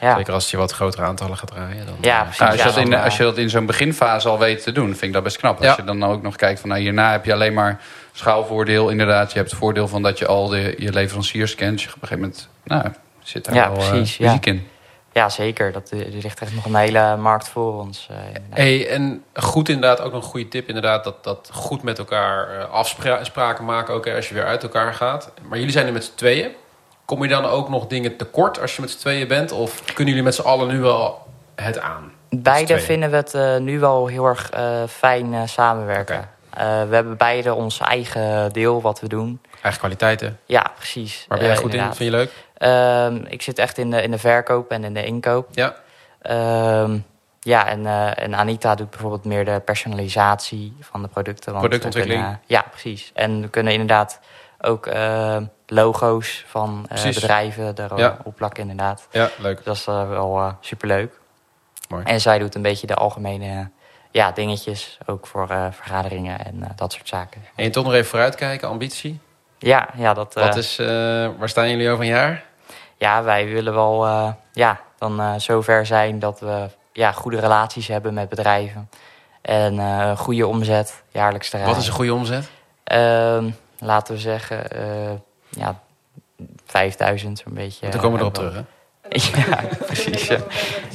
Ja. 0.00 0.16
Zeker 0.16 0.32
als 0.32 0.50
je 0.50 0.56
wat 0.56 0.72
grotere 0.72 1.02
aantallen 1.02 1.36
gaat 1.36 1.48
draaien. 1.50 1.86
Dan, 1.86 1.94
Ja, 2.00 2.16
eh, 2.18 2.22
precies. 2.22 2.38
Nou, 2.38 2.50
als, 2.52 2.60
je 2.60 2.68
Ja, 2.68 2.74
dat 2.74 2.84
in, 2.84 2.94
als 2.94 3.16
je 3.16 3.22
eh, 3.22 3.28
dat 3.28 3.38
in 3.38 3.50
zo'n 3.50 3.66
beginfase 3.66 4.28
al 4.28 4.38
weet 4.38 4.62
te 4.62 4.72
doen, 4.72 4.88
vind 4.88 5.02
ik 5.02 5.12
dat 5.12 5.22
best 5.22 5.36
knap. 5.36 5.64
Als 5.64 5.76
je 5.76 5.84
dan 5.84 6.04
ook 6.04 6.22
nog 6.22 6.36
kijkt 6.36 6.60
van 6.60 6.68
nou, 6.68 6.80
hierna 6.80 7.10
heb 7.10 7.24
je 7.24 7.32
alleen 7.32 7.54
maar 7.54 7.80
schaalvoordeel. 8.12 8.88
Inderdaad, 8.88 9.32
je 9.32 9.38
hebt 9.38 9.50
het 9.50 9.58
voordeel 9.58 9.88
van 9.88 10.02
dat 10.02 10.18
je 10.18 10.26
al 10.26 10.48
de, 10.48 10.74
je 10.78 10.92
leveranciers 10.92 11.54
kent. 11.54 11.82
Je 11.82 11.88
op 11.88 12.02
een 12.02 12.08
gegeven 12.08 12.20
moment 12.20 12.48
nou, 12.64 12.84
zit 13.22 13.44
daar 13.44 13.54
Ja, 13.54 13.70
wel 13.70 13.80
eh, 13.80 13.88
precies, 13.88 14.16
ja. 14.16 14.26
muziek 14.26 14.46
in. 14.46 14.68
Ja, 15.12 15.28
zeker. 15.28 15.72
Dat, 15.72 15.90
er 15.90 16.06
ligt 16.10 16.40
echt 16.40 16.54
nog 16.54 16.64
een 16.64 16.74
hele 16.74 17.16
markt 17.16 17.48
voor 17.48 17.80
ons. 17.80 18.08
eh. 18.10 18.16
Hey, 18.50 18.88
en 18.88 19.24
goed 19.34 19.68
inderdaad, 19.68 20.00
ook 20.00 20.12
nog 20.12 20.22
een 20.22 20.28
goede 20.30 20.48
tip 20.48 20.68
inderdaad, 20.68 21.04
dat, 21.04 21.24
dat 21.24 21.50
goed 21.52 21.82
met 21.82 21.98
elkaar 21.98 22.58
eh, 22.58 22.70
afspraken 22.70 23.64
maken, 23.64 23.94
ook 23.94 24.04
hè, 24.04 24.14
als 24.14 24.28
je 24.28 24.34
weer 24.34 24.44
uit 24.46 24.62
elkaar 24.62 24.94
gaat. 24.94 25.32
Maar 25.48 25.58
jullie 25.58 25.72
zijn 25.72 25.86
er 25.86 25.92
met 25.92 26.04
z'n 26.04 26.14
tweeën. 26.14 26.50
Kom 27.08 27.22
je 27.22 27.28
dan 27.28 27.44
ook 27.44 27.68
nog 27.68 27.86
dingen 27.86 28.16
tekort 28.16 28.60
als 28.60 28.74
je 28.76 28.80
met 28.80 28.90
z'n 28.90 28.98
tweeën 28.98 29.28
bent? 29.28 29.52
Of 29.52 29.84
kunnen 29.84 30.06
jullie 30.06 30.22
met 30.22 30.34
z'n 30.34 30.42
allen 30.42 30.68
nu 30.68 30.80
wel 30.80 31.26
het 31.54 31.78
aan? 31.80 32.12
Beide 32.30 32.78
vinden 32.78 33.10
we 33.10 33.16
het 33.16 33.34
eh, 33.34 33.56
nu 33.56 33.78
wel 33.78 34.06
heel 34.06 34.24
erg 34.26 34.50
eh, 34.50 34.82
fijn 34.88 35.34
eh, 35.34 35.42
samenwerken. 35.44 36.28
We 36.54 36.94
hebben 36.94 37.16
beide 37.16 37.54
ons 37.54 37.78
eigen 37.80 38.52
deel 38.52 38.80
wat 38.80 39.00
we 39.00 39.08
doen. 39.08 39.40
Eigen 39.62 39.80
kwaliteiten. 39.80 40.38
Ja, 40.46 40.72
precies. 40.76 41.24
Waar 41.28 41.38
ben 41.38 41.46
jij 41.46 41.56
goed 41.56 41.74
in? 41.74 41.80
Vind 41.80 41.96
je 41.98 42.10
leuk? 42.10 42.32
Ehm, 42.56 43.16
ik 43.28 43.42
zit 43.42 43.58
echt 43.58 43.78
in 43.78 43.90
de, 43.90 44.02
in 44.02 44.10
de 44.10 44.18
verkoop 44.18 44.70
en 44.70 44.84
in 44.84 44.94
de 44.94 45.04
inkoop. 45.04 45.48
Ja. 45.50 45.74
Ehm, 46.22 46.98
ja, 47.40 47.66
en, 47.68 47.86
en 48.16 48.34
Anita 48.34 48.74
doet 48.74 48.90
bijvoorbeeld 48.90 49.24
meer 49.24 49.44
de 49.44 49.60
personalisatie 49.64 50.76
van 50.80 51.02
de 51.02 51.08
producten. 51.08 51.48
want 51.52 51.60
Productontwikkeling. 51.64 52.22
kunnen- 52.22 52.40
ja, 52.46 52.64
precies. 52.70 53.10
En 53.14 53.40
we 53.40 53.48
kunnen 53.48 53.72
inderdaad 53.72 54.20
ook 54.60 54.86
eh, 54.86 55.36
logo's 55.70 56.44
van 56.46 56.86
eh, 56.88 57.02
bedrijven 57.02 57.74
erop 57.78 57.98
Ja. 57.98 58.16
plakken, 58.36 58.60
inderdaad. 58.62 59.08
Ja, 59.10 59.30
leuk. 59.38 59.64
Dat 59.64 59.76
is 59.76 59.86
eh, 59.86 60.08
wel 60.08 60.38
eh, 60.38 60.52
superleuk. 60.60 61.12
Mooi. 61.88 62.04
En 62.04 62.20
zij 62.20 62.38
doet 62.38 62.54
een 62.54 62.62
beetje 62.62 62.86
de 62.86 62.94
algemene 62.94 63.70
ja, 64.10 64.30
dingetjes, 64.32 64.98
ook 65.06 65.26
voor 65.26 65.50
eh, 65.50 65.66
vergaderingen 65.70 66.44
en 66.44 66.62
eh, 66.62 66.70
dat 66.76 66.92
soort 66.92 67.08
zaken. 67.08 67.44
En 67.54 67.70
toch 67.72 67.84
nog 67.84 67.92
even 67.92 68.06
vooruitkijken, 68.08 68.68
ambitie. 68.68 69.20
Ja, 69.58 69.88
ja, 69.96 70.14
dat, 70.14 70.36
eh, 70.36 70.44
Wat 70.44 70.56
is, 70.56 70.78
eh, 70.78 70.86
waar 71.38 71.48
staan 71.48 71.70
jullie 71.70 71.90
over 71.90 72.04
een 72.04 72.10
jaar? 72.10 72.44
ja 72.96 73.22
wij 73.22 73.46
willen 73.46 73.74
wel 73.74 74.06
eh, 74.06 74.32
ja, 74.52 74.80
dan 74.98 75.20
eh, 75.20 75.34
zover 75.36 75.86
zijn 75.86 76.18
dat 76.18 76.40
we 76.40 76.68
ja, 76.92 77.12
goede 77.12 77.40
relaties 77.40 77.88
hebben 77.88 78.14
met 78.14 78.28
bedrijven. 78.28 78.90
En 79.42 79.78
eh, 79.78 80.16
goede 80.18 80.46
omzet, 80.46 81.02
jaarlijks 81.12 81.50
te 81.50 81.58
Wat 81.58 81.76
is 81.76 81.86
een 81.86 81.92
goede 81.92 82.14
omzet? 82.14 82.50
Ehm, 82.84 83.50
laten 83.78 84.14
we 84.14 84.20
zeggen, 84.20 84.70
eh, 84.70 85.10
ja, 85.58 85.80
5000 86.64 87.38
zo'n 87.38 87.54
beetje. 87.54 87.88
Dan 87.88 88.00
komen 88.00 88.12
we 88.18 88.18
erop 88.18 88.34
terug, 88.34 88.54
hè? 88.54 88.62
Ja, 89.48 89.60
precies. 89.86 90.26
Ja, 90.26 90.36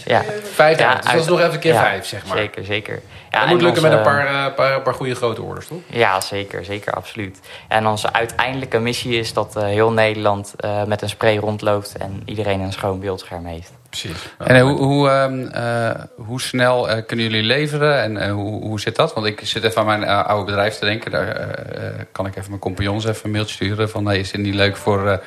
ja 0.05 0.22
Vijf, 0.53 0.79
Ja, 0.79 0.96
dus 0.96 1.12
dat 1.12 1.22
is 1.22 1.27
nog 1.27 1.39
even 1.41 1.60
keer 1.60 1.74
ja, 1.74 1.82
vijf, 1.82 2.05
zeg 2.05 2.25
maar. 2.27 2.38
zeker, 2.38 2.65
zeker. 2.65 3.01
Ja, 3.32 3.39
dat 3.39 3.50
moet 3.50 3.62
lukken 3.62 3.82
met 3.82 3.91
een 3.91 4.01
paar, 4.01 4.27
eh, 4.27 4.53
paar, 4.55 4.82
paar 4.82 4.93
goede 4.93 5.15
grote 5.15 5.41
orders, 5.41 5.67
toch? 5.67 5.77
Ja, 5.88 6.22
zeker, 6.22 6.65
zeker, 6.65 6.93
absoluut. 6.93 7.39
En 7.67 7.88
onze 7.88 8.13
uiteindelijke 8.13 8.79
missie 8.79 9.20
is 9.20 9.34
dat 9.34 9.55
eh, 9.55 9.63
heel 9.63 9.91
Nederland 9.91 10.53
eh, 10.58 10.84
met 10.84 11.01
een 11.01 11.10
spray 11.10 11.38
rondloopt 11.38 11.96
en 11.98 12.22
iedereen 12.25 12.60
een 12.60 12.74
schoon 12.74 13.00
beeldscherm 13.00 13.46
heeft. 13.46 13.72
Precies. 13.89 14.17
En 14.38 14.55
eh, 14.55 14.62
hoe, 14.62 14.77
hoe, 14.77 15.10
ehm, 15.10 15.46
eh, 15.48 16.03
hoe 16.15 16.41
snel 16.41 16.89
eh, 16.89 17.05
kunnen 17.05 17.25
jullie 17.25 17.43
leveren 17.43 18.01
en 18.01 18.17
eh, 18.17 18.32
hoe, 18.32 18.63
hoe 18.63 18.79
zit 18.79 18.96
dat? 18.96 19.13
Want 19.13 19.25
ik 19.25 19.39
zit 19.43 19.63
even 19.63 19.77
aan 19.79 19.86
mijn 19.86 20.03
eh, 20.03 20.25
oude 20.25 20.46
bedrijf 20.46 20.75
te 20.77 20.86
denken. 20.86 21.12
Daar 21.12 21.27
eh, 21.27 21.88
eh, 21.88 21.93
kan 22.12 22.25
ik 22.25 22.36
even 22.36 22.50
mijn 22.50 22.62
compagnons 22.62 23.05
even 23.05 23.25
een 23.25 23.32
mailtje 23.32 23.53
sturen 23.55 23.89
van... 23.89 24.05
Hey, 24.05 24.20
is 24.20 24.32
dit 24.32 24.41
niet 24.41 24.53
leuk 24.55 24.77
voor 24.77 25.08
eh, 25.08 25.17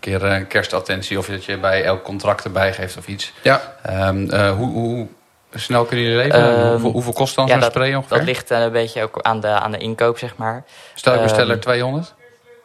keer 0.00 0.24
een 0.24 0.46
kerstattentie... 0.46 1.18
of 1.18 1.26
dat 1.26 1.44
je 1.44 1.58
bij 1.58 1.84
elk 1.84 2.02
contract 2.02 2.44
erbij 2.44 2.72
geeft 2.72 2.96
of 2.96 3.06
iets. 3.06 3.32
Ja. 3.42 3.60
Ehm, 3.82 4.30
eh, 4.30 4.50
hoe, 4.56 4.70
hoe 4.72 5.06
snel 5.54 5.84
kunnen 5.84 6.06
jullie 6.06 6.20
leveren? 6.22 6.56
Ehm, 6.56 6.70
hoeveel, 6.70 6.90
hoeveel 6.90 7.12
kost 7.12 7.34
dan 7.34 7.46
ja, 7.46 7.60
zo'n 7.60 7.70
spray 7.70 7.94
ongeveer? 7.94 8.16
Dat 8.16 8.26
ligt 8.26 8.50
eh, 8.50 8.60
een 8.60 8.72
beetje 8.72 9.02
ook 9.02 9.18
aan 9.22 9.40
de, 9.40 9.48
aan 9.48 9.70
de 9.70 9.78
inkoop, 9.78 10.18
zeg 10.18 10.36
maar. 10.36 10.64
Stel 10.94 11.14
ik 11.14 11.22
bestel 11.22 11.44
er 11.44 11.50
ehm, 11.50 11.60
200? 11.60 12.14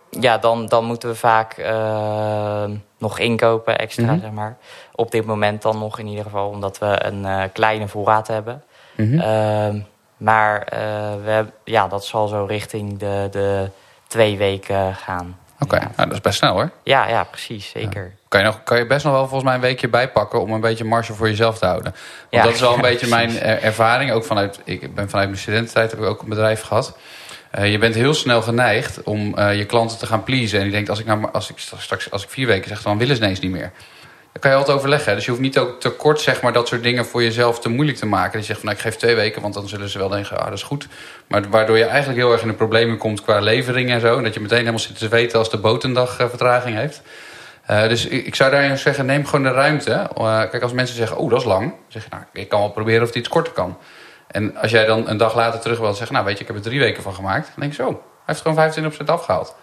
Ja, 0.10 0.38
dan, 0.38 0.66
dan 0.66 0.86
moeten 0.86 1.10
we 1.10 1.16
vaak 1.16 1.54
eh, 1.54 2.64
nog 2.98 3.20
inkopen 3.20 3.78
extra, 3.78 4.12
Mhm. 4.12 4.20
zeg 4.20 4.32
maar. 4.32 4.58
Op 4.96 5.12
dit 5.12 5.26
moment 5.26 5.62
dan 5.62 5.80
nog 5.80 6.00
in 6.00 6.08
ieder 6.08 6.24
geval, 6.24 6.50
omdat 6.50 6.78
we 6.78 7.06
een 7.06 7.26
eh, 7.26 7.44
kleine 7.54 7.88
voorraad 7.88 8.28
hebben. 8.28 8.64
Mhm. 8.96 9.20
Ehm, 9.20 9.80
maar 10.18 10.62
eh, 10.62 10.80
we 11.24 11.30
hebben, 11.30 11.54
ja, 11.64 11.88
dat 11.88 12.06
zal 12.06 12.28
zo 12.28 12.46
richting 12.46 12.98
de, 12.98 13.28
de 13.32 13.70
twee 14.08 14.38
weken 14.38 14.96
gaan. 14.96 15.38
Oké, 15.60 15.76
Ja. 15.76 15.82
nou, 15.82 16.08
dat 16.08 16.12
is 16.18 16.22
best 16.22 16.38
snel 16.38 16.54
hoor. 16.54 16.70
Ja, 16.84 17.08
ja, 17.08 17.24
precies, 17.24 17.70
zeker. 17.70 18.14
Kan 18.28 18.40
je, 18.40 18.46
nog, 18.46 18.64
kan 18.64 18.78
je 18.78 18.86
best 18.88 19.04
nog 19.06 19.14
wel 19.14 19.22
volgens 19.24 19.44
mij 19.44 19.54
een 19.56 19.62
weekje 19.62 19.88
bijpakken 19.88 20.42
om 20.42 20.52
een 20.52 20.62
beetje 20.62 20.84
marge 20.84 21.14
voor 21.14 21.28
jezelf 21.28 21.58
te 21.58 21.66
houden. 21.66 21.92
Want 21.92 22.04
Ja, 22.30 22.44
dat 22.44 22.54
is 22.54 22.60
wel 22.60 22.74
een 22.76 22.82
beetje 22.92 23.08
mijn 23.08 23.40
er- 23.40 23.62
ervaring. 23.62 24.12
Ook 24.12 24.26
vanuit, 24.26 24.60
ik 24.64 24.96
ben 24.96 25.10
vanuit 25.10 25.28
mijn 25.30 25.40
studententijd 25.42 25.92
heb 25.92 26.00
ik 26.00 26.06
ook 26.06 26.22
een 26.22 26.30
bedrijf 26.30 26.62
gehad. 26.62 26.98
Eh, 27.52 27.72
je 27.72 27.78
bent 27.78 27.96
heel 27.96 28.14
snel 28.14 28.42
geneigd 28.42 29.04
om 29.04 29.38
eh, 29.38 29.58
je 29.58 29.66
klanten 29.66 29.98
te 29.98 30.06
gaan 30.06 30.24
pleasen. 30.24 30.60
En 30.60 30.66
je 30.66 30.72
denkt, 30.72 30.90
als 30.90 31.00
ik, 31.00 31.06
nou, 31.06 31.28
als 31.32 31.50
ik 31.50 31.58
straks 31.58 32.12
als 32.12 32.24
ik 32.24 32.30
vier 32.30 32.48
weken 32.48 32.70
zeg, 32.70 32.82
dan 32.82 32.98
willen 32.98 33.16
ze 33.16 33.22
ineens 33.24 33.40
niet 33.40 33.52
meer. 33.52 33.72
Kan 34.40 34.52
je 34.52 34.58
altijd 34.58 34.78
overleggen. 34.78 35.16
Dus 35.16 35.26
je 35.26 35.32
hoeft 35.32 35.44
niet 35.44 35.58
ook 35.58 35.80
te 35.80 35.90
kort 35.90 36.22
zeg 36.22 36.42
maar, 36.42 36.54
dat 36.54 36.68
soort 36.68 36.84
dingen 36.84 37.06
voor 37.06 37.24
jezelf 37.24 37.60
te 37.60 37.70
moeilijk 37.70 37.98
te 37.98 38.06
maken. 38.06 38.32
Dat 38.32 38.42
je 38.42 38.46
zegt 38.46 38.60
van 38.60 38.68
nou, 38.68 38.80
ik 38.80 38.86
geef 38.86 38.96
twee 38.96 39.16
weken, 39.16 39.42
want 39.42 39.54
dan 39.54 39.68
zullen 39.68 39.90
ze 39.90 39.98
wel 39.98 40.10
denken, 40.10 40.38
ah, 40.38 40.46
dat 40.46 40.54
is 40.54 40.64
goed. 40.64 40.88
Maar 41.28 41.50
waardoor 41.50 41.78
je 41.78 41.84
eigenlijk 41.86 42.20
heel 42.20 42.32
erg 42.32 42.42
in 42.42 42.48
de 42.48 42.54
problemen 42.54 42.98
komt 42.98 43.22
qua 43.22 43.40
levering 43.40 43.90
en 43.90 44.00
zo. 44.00 44.18
En 44.18 44.24
dat 44.24 44.34
je 44.34 44.40
meteen 44.40 44.58
helemaal 44.58 44.80
zit 44.80 44.98
te 44.98 45.08
weten 45.08 45.40
als 45.40 45.50
de 45.50 45.58
boot 45.58 45.84
een 45.84 45.94
dag 45.94 46.20
eh, 46.20 46.30
vertraging 46.30 46.78
heeft. 46.78 47.02
Eh, 47.66 47.88
dus 47.88 48.06
ik, 48.06 48.26
ik 48.26 48.36
zou 48.36 48.52
daarin 48.52 48.78
zeggen, 48.78 49.06
neem 49.06 49.26
gewoon 49.26 49.44
de 49.44 49.52
ruimte. 49.52 49.92
Eh, 49.92 50.40
kijk, 50.50 50.62
als 50.62 50.74
mensen 50.74 50.96
zeggen, 50.96 51.18
oh, 51.18 51.30
dat 51.30 51.40
is 51.40 51.46
lang. 51.46 51.64
Dan 51.64 51.80
zeg 51.88 52.04
je, 52.04 52.10
nou, 52.10 52.24
ik 52.34 52.50
kan 52.50 52.60
wel 52.60 52.72
proberen 52.72 53.02
of 53.02 53.08
het 53.08 53.18
iets 53.18 53.30
korter 53.30 53.54
kan. 53.54 53.78
En 54.28 54.58
als 54.58 54.72
jij 54.72 54.86
dan 54.86 55.10
een 55.10 55.18
dag 55.18 55.36
later 55.36 55.60
terug 55.60 55.80
wilt 55.80 55.98
zeggen, 55.98 56.14
nou 56.14 56.28
weet 56.28 56.38
je, 56.38 56.42
ik 56.42 56.48
heb 56.48 56.56
er 56.56 56.64
drie 56.64 56.80
weken 56.80 57.04
van 57.04 57.14
gemaakt. 57.14 57.46
Dan 57.46 57.56
denk 57.56 57.72
je 57.72 57.84
zo, 57.84 57.88
hij 58.26 58.36
heeft 58.36 58.42
gewoon 58.42 58.94
25% 59.02 59.06
afgehaald. 59.06 59.56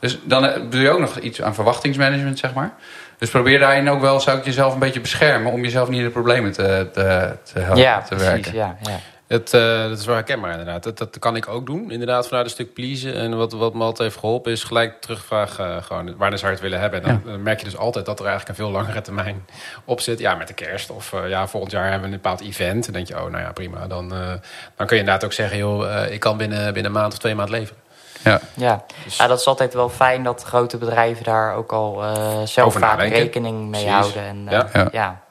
Dus 0.00 0.18
dan 0.24 0.46
eh, 0.46 0.62
doe 0.70 0.80
je 0.80 0.90
ook 0.90 1.00
nog 1.00 1.18
iets 1.18 1.42
aan 1.42 1.54
verwachtingsmanagement, 1.54 2.38
zeg 2.38 2.54
maar. 2.54 2.74
Dus 3.18 3.30
probeer 3.30 3.58
daarin 3.58 3.90
ook 3.90 4.00
wel, 4.00 4.20
zou 4.20 4.38
ik 4.38 4.44
jezelf 4.44 4.72
een 4.72 4.78
beetje 4.78 5.00
beschermen... 5.00 5.52
om 5.52 5.62
jezelf 5.62 5.88
niet 5.88 5.98
in 5.98 6.04
de 6.04 6.10
problemen 6.10 6.52
te, 6.52 6.88
te, 6.92 7.36
te 7.42 7.58
helpen, 7.58 7.82
ja, 7.82 8.02
te 8.02 8.14
precies, 8.14 8.28
werken. 8.28 8.54
ja, 8.54 8.76
ja. 8.82 9.00
Het, 9.26 9.54
eh, 9.54 9.88
dat 9.88 9.98
is 9.98 10.06
wel 10.06 10.14
herkenbaar 10.14 10.50
inderdaad. 10.50 10.82
Dat, 10.82 10.98
dat 10.98 11.18
kan 11.18 11.36
ik 11.36 11.48
ook 11.48 11.66
doen, 11.66 11.90
inderdaad, 11.90 12.28
vanuit 12.28 12.44
een 12.44 12.50
stuk 12.50 12.72
pleasen. 12.72 13.14
En 13.14 13.36
wat, 13.36 13.52
wat 13.52 13.74
me 13.74 13.80
altijd 13.80 14.08
heeft 14.08 14.20
geholpen 14.20 14.52
is 14.52 14.64
gelijk 14.64 15.00
terugvragen 15.00 15.82
gewoon, 15.82 16.16
wanneer 16.16 16.38
zou 16.38 16.50
je 16.50 16.56
het 16.56 16.60
willen 16.60 16.80
hebben. 16.80 17.02
En 17.02 17.08
dan, 17.08 17.32
dan 17.32 17.42
merk 17.42 17.58
je 17.58 17.64
dus 17.64 17.76
altijd 17.76 18.06
dat 18.06 18.20
er 18.20 18.26
eigenlijk 18.26 18.58
een 18.58 18.64
veel 18.64 18.74
langere 18.74 19.00
termijn 19.00 19.46
op 19.84 20.00
zit. 20.00 20.18
Ja, 20.18 20.34
met 20.34 20.48
de 20.48 20.54
kerst 20.54 20.90
of 20.90 21.12
eh, 21.12 21.28
ja, 21.28 21.46
volgend 21.46 21.72
jaar 21.72 21.90
hebben 21.90 22.08
we 22.08 22.14
een 22.14 22.22
bepaald 22.22 22.40
event. 22.40 22.86
En 22.86 22.92
dan 22.92 23.04
denk 23.04 23.06
je, 23.06 23.24
oh 23.24 23.30
nou 23.30 23.44
ja, 23.44 23.52
prima. 23.52 23.86
Dan, 23.86 24.12
eh, 24.12 24.32
dan 24.76 24.86
kun 24.86 24.96
je 24.96 25.02
inderdaad 25.02 25.24
ook 25.24 25.32
zeggen, 25.32 25.58
joh, 25.58 26.02
eh, 26.04 26.12
ik 26.12 26.20
kan 26.20 26.36
binnen, 26.36 26.64
binnen 26.64 26.84
een 26.84 26.98
maand 26.98 27.12
of 27.12 27.18
twee 27.18 27.34
maanden 27.34 27.58
leveren. 27.58 27.82
Ja. 28.24 28.40
Ja. 28.54 28.84
Dus- 29.04 29.16
ja, 29.16 29.26
dat 29.26 29.38
is 29.40 29.46
altijd 29.46 29.74
wel 29.74 29.88
fijn 29.88 30.22
dat 30.22 30.42
grote 30.42 30.76
bedrijven 30.78 31.24
daar 31.24 31.54
ook 31.54 31.72
al 31.72 32.02
eh, 32.02 32.42
zelf 32.44 32.66
Over 32.68 32.80
vaak 32.80 32.90
nadenken. 32.96 33.18
rekening 33.18 33.60
mee 33.60 33.70
Precies. 33.70 33.88
houden. 33.90 34.22
En, 34.22 34.48
eh, 34.48 34.52
Ja. 34.52 34.68
ja. 34.72 34.88
Ja. 34.92 35.24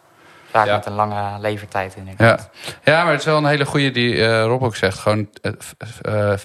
vaak 0.62 0.66
Ja. 0.66 0.76
met 0.76 0.86
een 0.86 0.94
lange 0.94 1.40
levertijd 1.40 1.96
inderdaad. 1.96 2.50
Ja. 2.84 2.94
ja, 2.94 3.02
maar 3.04 3.12
het 3.12 3.20
is 3.20 3.26
wel 3.26 3.38
een 3.38 3.46
hele 3.46 3.66
goede 3.66 3.92
die 3.92 4.26
eh, 4.28 4.44
Rob 4.44 4.64
ook 4.64 4.76
zegt. 4.76 4.98
Gewoon 5.00 5.30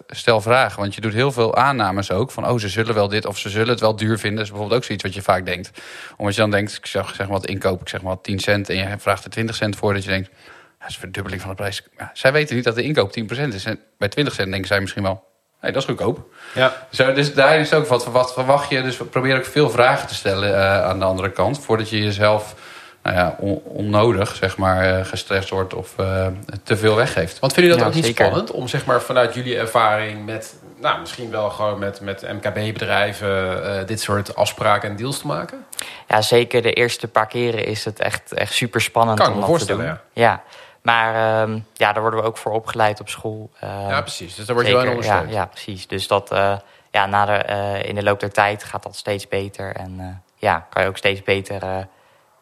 stel 0.08 0.40
vragen. 0.40 0.80
Want 0.80 0.94
je 0.94 1.00
doet 1.00 1.12
heel 1.12 1.32
veel 1.32 1.56
aannames 1.56 2.10
ook. 2.10 2.30
Van, 2.30 2.48
oh, 2.48 2.58
ze 2.58 2.68
zullen 2.68 2.94
wel 2.94 3.08
dit 3.08 3.26
of 3.26 3.38
ze 3.38 3.48
zullen 3.48 3.68
het 3.68 3.80
wel 3.80 3.96
duur 3.96 4.18
vinden. 4.18 4.34
Dat 4.36 4.44
is 4.44 4.50
bijvoorbeeld 4.50 4.78
ook 4.80 4.84
zoiets 4.86 5.04
wat 5.04 5.14
je 5.14 5.22
vaak 5.22 5.46
denkt. 5.46 5.70
Omdat 6.16 6.34
je 6.34 6.40
dan 6.40 6.50
denkt, 6.50 6.76
ik 6.76 6.86
zeg, 6.86 7.08
zeg 7.08 7.18
maar 7.18 7.36
wat 7.40 7.46
inkoop, 7.46 7.80
ik 7.80 7.88
zeg 7.88 8.02
maar 8.02 8.14
wat 8.14 8.24
10 8.24 8.38
cent. 8.38 8.68
En 8.68 8.76
je 8.76 8.98
vraagt 8.98 9.24
er 9.24 9.30
20 9.30 9.56
cent 9.56 9.76
voor. 9.76 9.94
Dat 9.94 10.02
je 10.04 10.08
denkt, 10.10 10.30
dat 10.78 10.88
is 10.88 10.94
een 10.94 11.00
verdubbeling 11.00 11.40
van 11.40 11.50
de 11.50 11.56
prijs. 11.56 11.82
Ja, 11.98 12.10
zij 12.14 12.32
weten 12.32 12.54
niet 12.56 12.64
dat 12.64 12.74
de 12.74 12.82
inkoop 12.82 13.12
10% 13.12 13.54
is. 13.54 13.64
En 13.64 13.78
bij 13.98 14.08
20 14.08 14.34
cent 14.34 14.50
denken 14.50 14.68
zij 14.68 14.80
misschien 14.80 15.02
wel, 15.02 15.24
nee, 15.60 15.72
dat 15.72 15.82
is 15.82 15.88
goedkoop. 15.88 16.20
Ja. 16.54 16.86
Zo, 16.90 17.12
dus 17.12 17.34
daarin 17.34 17.60
is 17.60 17.70
het 17.70 17.78
ook 17.78 17.86
wat, 17.86 18.04
wat 18.04 18.32
verwacht 18.32 18.70
je. 18.70 18.82
Dus 18.82 18.96
probeer 19.10 19.36
ook 19.36 19.44
veel 19.44 19.70
vragen 19.70 20.08
te 20.08 20.14
stellen 20.14 20.54
eh, 20.56 20.84
aan 20.84 20.98
de 20.98 21.04
andere 21.04 21.30
kant. 21.30 21.60
Voordat 21.64 21.90
je 21.90 22.02
jezelf 22.02 22.54
nou 23.02 23.16
ja, 23.16 23.36
on- 23.38 23.62
onnodig 23.64 24.34
zeg 24.36 24.56
maar, 24.56 24.98
eh, 24.98 25.04
gestrest 25.04 25.50
wordt 25.50 25.74
of 25.74 25.92
eh, 25.98 26.26
te 26.62 26.76
veel 26.76 26.94
weggeeft. 26.96 27.38
Want 27.38 27.52
vinden 27.52 27.70
jullie 27.70 27.70
dat 27.70 27.78
Ja, 27.80 27.86
ook 27.86 27.94
niet 27.94 28.04
zeker. 28.04 28.24
spannend 28.24 28.50
om 28.50 28.68
zeg 28.68 28.84
maar 28.86 29.02
vanuit 29.02 29.34
jullie 29.34 29.56
ervaring 29.58 30.24
met, 30.26 30.54
nou 30.80 31.00
misschien 31.00 31.30
wel 31.30 31.50
gewoon 31.50 31.78
met, 31.78 32.00
met 32.00 32.22
MKB-bedrijven 32.32 33.64
eh, 33.80 33.86
dit 33.86 34.00
soort 34.00 34.36
afspraken 34.36 34.90
en 34.90 34.96
deals 34.96 35.18
te 35.18 35.26
maken? 35.26 35.64
Ja, 36.08 36.22
zeker 36.22 36.62
de 36.62 36.72
eerste 36.72 37.08
paar 37.08 37.26
keren 37.26 37.64
is 37.66 37.84
het 37.84 38.00
echt, 38.00 38.32
echt 38.32 38.52
super 38.52 38.80
spannend 38.80 39.18
Kan 39.18 39.28
ik 39.28 39.34
om 39.34 39.40
me 39.40 39.46
voorstellen, 39.46 39.80
te 39.84 39.88
doen. 39.90 40.22
Ja. 40.24 40.42
Maar 40.82 41.42
ehm, 41.42 41.58
ja, 41.72 41.92
daar 41.92 42.02
worden 42.02 42.20
we 42.20 42.26
ook 42.26 42.36
voor 42.36 42.52
opgeleid 42.52 43.00
op 43.00 43.08
school. 43.08 43.50
Eh, 43.60 43.68
ja, 43.88 44.00
precies. 44.00 44.34
Dus 44.34 44.46
daar 44.46 44.54
word 44.54 44.66
je 44.68 44.72
wel 44.72 44.82
zeker, 44.82 44.96
ja, 45.02 45.10
ondersteund. 45.12 45.32
ja, 45.32 45.46
precies. 45.46 45.86
Dus 45.86 46.06
dat, 46.06 46.32
eh, 46.32 46.56
ja, 46.90 47.06
na 47.06 47.24
de, 47.24 47.32
eh, 47.32 47.88
in 47.88 47.94
de 47.94 48.02
loop 48.02 48.20
der 48.20 48.32
tijd 48.32 48.64
gaat 48.64 48.82
dat 48.82 48.96
steeds 48.96 49.28
beter. 49.28 49.76
En 49.76 49.94
eh, 50.00 50.06
ja, 50.36 50.66
kan 50.70 50.82
je 50.82 50.88
ook 50.88 50.96
steeds 50.96 51.22
beter 51.22 51.86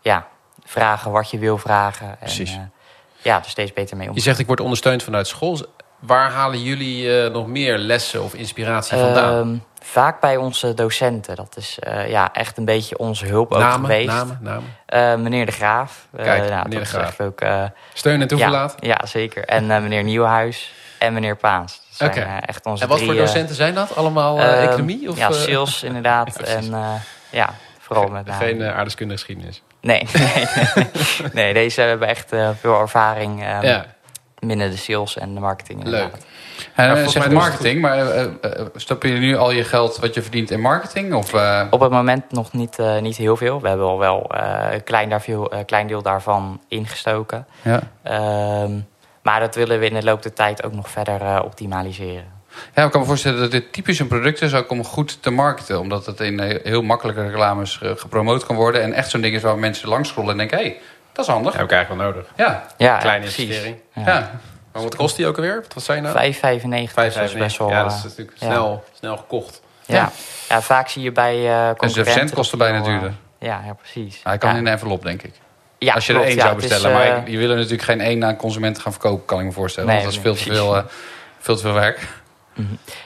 ja, 0.01 0.29
vragen 0.65 1.11
wat 1.11 1.31
je 1.31 1.39
wil 1.39 1.59
vragen. 1.59 2.09
En, 2.09 2.17
Precies. 2.19 2.53
eh, 2.53 2.61
ja, 3.23 3.37
er 3.37 3.49
steeds 3.51 3.73
beter 3.73 3.97
mee 3.97 4.09
om. 4.09 4.15
Je 4.15 4.21
zegt 4.21 4.39
ik 4.39 4.47
word 4.47 4.61
ondersteund 4.61 5.03
vanuit 5.03 5.27
school. 5.27 5.59
Waar 5.99 6.31
halen 6.31 6.63
jullie 6.63 7.23
eh, 7.23 7.33
nog 7.33 7.47
meer 7.47 7.79
lessen 7.79 8.23
of 8.23 8.35
inspiratie 8.35 8.99
vandaan? 8.99 9.41
Ehm, 9.49 9.57
vaak 9.83 10.21
bij 10.21 10.37
onze 10.37 10.75
docenten. 10.75 11.37
Dat 11.37 11.57
is 11.57 11.79
eh, 11.79 12.09
ja, 12.11 12.33
echt 12.33 12.59
een 12.59 12.65
beetje 12.65 12.99
onze 12.99 13.27
hulp 13.27 13.53
ook 13.53 13.73
geweest. 13.73 14.07
namen, 14.07 14.39
namen. 14.41 14.77
Eh, 14.87 15.15
meneer 15.15 15.47
De 15.47 15.53
Graaf. 15.53 16.09
Kijk, 16.17 16.49
nou, 16.49 16.63
meneer 16.63 16.79
De 16.79 16.85
Graaf. 16.85 17.21
ook, 17.21 17.41
Steun 17.93 18.21
en 18.21 18.29
toeverlaat. 18.29 18.75
ja, 18.81 18.89
ja, 18.89 19.07
zeker. 19.07 19.45
En 19.45 19.67
meneer 19.67 20.03
Nieuwenhuis 20.03 20.73
en 20.99 21.13
meneer 21.13 21.37
Paans. 21.37 21.81
Zijn 21.91 22.11
Oké. 22.11 22.21
echt 22.41 22.67
onze 22.67 22.83
En 22.83 22.89
wat 22.89 22.99
drie, 22.99 23.11
voor 23.11 23.19
docenten 23.21 23.55
zijn 23.55 23.75
dat? 23.75 23.97
Allemaal 23.97 24.39
eh, 24.39 24.53
ehm, 24.53 24.69
economie? 24.69 25.09
Of, 25.09 25.19
ja, 25.19 25.33
sales 25.33 25.83
inderdaad. 25.83 26.37
Ja, 26.39 26.45
en 26.45 27.01
ja, 27.31 27.55
vooral 27.79 28.09
met 28.09 28.27
name. 28.27 28.45
Geen 28.45 28.63
aardeskundige 28.63 29.19
geschiedenis. 29.19 29.63
Nee, 29.81 30.07
nee, 30.13 30.47
nee. 30.75 30.87
nee, 31.33 31.55
deze 31.55 31.81
hebben 31.81 32.09
echt 32.09 32.29
veel 32.61 32.81
ervaring 32.81 33.43
eh, 33.45 33.63
ja, 33.63 33.87
binnen 34.41 34.71
de 34.71 34.77
sales 34.77 35.17
en 35.19 35.35
de 35.35 35.41
marketing. 35.41 35.85
leuk. 35.85 36.13
En 36.75 36.85
uh, 36.87 36.93
volgens 36.93 37.13
zeg 37.13 37.23
het 37.25 37.33
marketing, 37.33 37.81
maar 37.81 37.99
eh, 38.11 38.23
eh, 38.23 38.31
stop 38.75 39.03
je 39.03 39.11
nu 39.13 39.37
al 39.37 39.51
je 39.51 39.65
geld 39.65 39.99
wat 39.99 40.15
je 40.15 40.23
verdient 40.23 40.51
in 40.51 40.61
marketing? 40.61 41.15
Of, 41.15 41.35
eh, 41.35 41.67
Op 41.71 41.81
het 41.81 41.91
moment 41.91 42.33
nog 42.33 42.53
niet, 42.53 42.79
eh, 42.79 42.99
niet 42.99 43.17
heel 43.17 43.37
veel. 43.37 43.61
We 43.61 43.69
hebben 43.69 43.87
al 43.87 43.99
wel 43.99 44.31
eh, 44.31 44.73
een 44.73 44.85
klein, 44.85 45.09
daar 45.09 45.23
veel, 45.23 45.51
eh, 45.53 45.59
klein 45.67 45.87
deel 45.87 46.03
daarvan 46.03 46.61
ingestoken. 46.69 47.47
ja. 47.63 47.81
Ehm, 48.03 48.73
maar 49.23 49.41
dat 49.41 49.55
willen 49.55 49.79
we 49.79 49.87
in 49.87 49.95
de 49.95 50.03
loop 50.05 50.23
der 50.23 50.33
tijd 50.33 50.63
ook 50.65 50.73
nog 50.73 50.91
verder 50.91 51.21
eh, 51.21 51.41
optimaliseren. 51.45 52.37
Ja, 52.75 52.85
ik 52.85 52.91
kan 52.91 53.01
me 53.01 53.07
voorstellen 53.07 53.41
dat 53.41 53.51
dit 53.51 53.73
typisch 53.73 53.99
een 53.99 54.07
product 54.09 54.43
is 54.43 54.55
ook 54.55 54.71
om 54.71 54.85
goed 54.85 55.23
te 55.23 55.31
marketen. 55.31 55.81
Omdat 55.81 56.07
het 56.07 56.21
in 56.21 56.41
eh, 56.41 56.65
heel 56.65 56.83
makkelijke 56.83 57.23
reclames 57.23 57.79
eh, 57.83 57.91
gepromoot 57.97 58.47
kan 58.47 58.57
worden. 58.57 58.83
En 58.83 58.93
echt 58.93 59.11
zo'n 59.11 59.21
ding 59.21 59.35
is 59.35 59.43
waar 59.43 59.59
mensen 59.59 59.89
langs 59.89 60.09
scrollen 60.09 60.31
en 60.31 60.37
denken... 60.37 60.59
hé, 60.59 60.65
hey, 60.65 60.79
dat 61.19 61.27
is 61.27 61.33
handig. 61.33 61.53
heb 61.53 61.65
ik 61.65 61.73
eigenlijk 61.73 62.03
wel 62.03 62.13
nodig. 62.13 62.31
Ja, 62.37 62.67
Ja, 62.77 62.99
Kleine 62.99 63.25
investering. 63.25 63.77
Ja. 63.95 64.03
ja. 64.07 64.31
Maar 64.73 64.83
wat 64.83 64.97
kost 64.97 65.17
die 65.17 65.27
ook 65.27 65.37
alweer? 65.37 65.65
Wat 65.75 65.83
zei 65.85 66.01
je 66.01 66.03
nou? 66.13 66.35
5,95 66.89 66.95
dat 66.95 67.17
is 67.17 67.33
best 67.33 67.59
wel... 67.59 67.71
Ja, 67.71 67.83
dat 67.83 67.93
is 67.93 67.99
eh, 67.99 68.05
natuurlijk 68.05 68.39
ja. 68.39 68.47
snel, 68.47 68.85
snel 68.99 69.17
gekocht. 69.17 69.61
ja. 69.87 70.11
Ja. 70.49 70.63
vaak 70.63 70.89
zie 70.89 71.03
je 71.03 71.13
bij 71.13 71.35
eh 71.35 71.69
En 71.69 71.77
concurrenten... 71.77 71.91
zijn 71.93 72.05
verzend 72.05 72.35
kost 72.35 72.51
dat 72.51 72.61
er 72.61 72.67
bijna 72.67 72.79
al, 72.79 72.87
eh, 72.87 72.93
duurder. 72.93 73.15
Ja, 73.39 73.63
ja, 73.67 73.73
precies. 73.73 74.21
Hij 74.23 74.39
kan 74.39 74.51
ja. 74.51 74.57
in 74.57 74.67
een 74.67 74.73
envelop, 74.73 75.03
denk 75.03 75.23
ik. 75.23 75.35
Ja, 75.79 75.95
Als 75.95 76.07
je 76.07 76.13
klopt, 76.13 76.27
er 76.27 76.33
één 76.33 76.41
ja, 76.43 76.49
zou 76.49 76.63
is, 76.63 76.69
bestellen. 76.69 76.97
maar 76.97 77.31
je 77.31 77.39
wil 77.39 77.51
er 77.51 77.57
natuurlijk 77.57 77.83
geen 77.83 78.01
één 78.01 78.25
aan 78.25 78.37
consumenten 78.37 78.83
gaan 78.83 78.93
verkopen, 78.93 79.25
kan 79.25 79.39
ik 79.39 79.45
me 79.45 79.53
voorstellen. 79.53 79.89
Nee, 79.89 80.03
want 80.03 80.15
dat 80.15 80.25
is 80.25 80.29
veel 80.29 80.53
nee, 80.53 80.59
te 80.59 80.65
veel, 80.65 80.85
veel 81.39 81.57
te 81.57 81.63
veel 81.63 81.73
werk. 81.73 82.09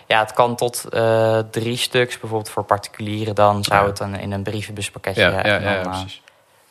Ja, 0.06 0.20
het 0.20 0.32
kan 0.32 0.56
tot 0.56 0.84
eh, 0.90 1.38
drie 1.50 1.76
stuks. 1.76 2.18
Bijvoorbeeld 2.18 2.50
voor 2.50 2.64
particulieren 2.64 3.34
dan 3.34 3.64
zou 3.64 3.80
Ja. 3.80 3.86
het 3.86 3.96
dan 3.96 4.16
in 4.18 4.32
een 4.32 4.42
brievenbuspakketje... 4.42 5.22
Ja, 5.22 5.46
ja, 5.46 5.60
ja, 5.60 5.72
ja, 5.72 5.80
precies. 5.80 6.21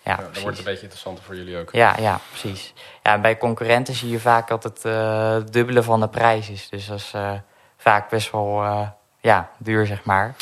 Ja, 0.04 0.12
Ja, 0.12 0.16
dan 0.16 0.26
precies. 0.26 0.42
wordt 0.44 0.58
het 0.58 0.66
een 0.68 0.72
beetje 0.72 0.82
interessanter 0.88 1.24
voor 1.24 1.36
jullie 1.36 1.58
ook. 1.58 1.70
Ja, 1.72 1.96
ja, 2.00 2.20
precies. 2.30 2.74
Ja, 3.04 3.14
en 3.14 3.22
bij 3.22 3.38
concurrenten 3.38 3.94
zie 3.94 4.10
je 4.10 4.20
vaak 4.20 4.48
dat 4.48 4.64
het 4.64 4.86
eh, 4.86 5.36
dubbele 5.52 5.84
van 5.84 6.00
de 6.00 6.08
prijs 6.10 6.50
is. 6.50 6.70
Dus 6.70 6.88
dat 6.88 6.98
is 6.98 7.12
eh, 7.14 7.32
vaak 7.78 8.10
best 8.10 8.32
wel 8.32 8.64
eh, 8.64 8.88
ja, 9.20 9.50
duur, 9.58 9.86
zeg 9.86 10.04
maar. 10.04 10.36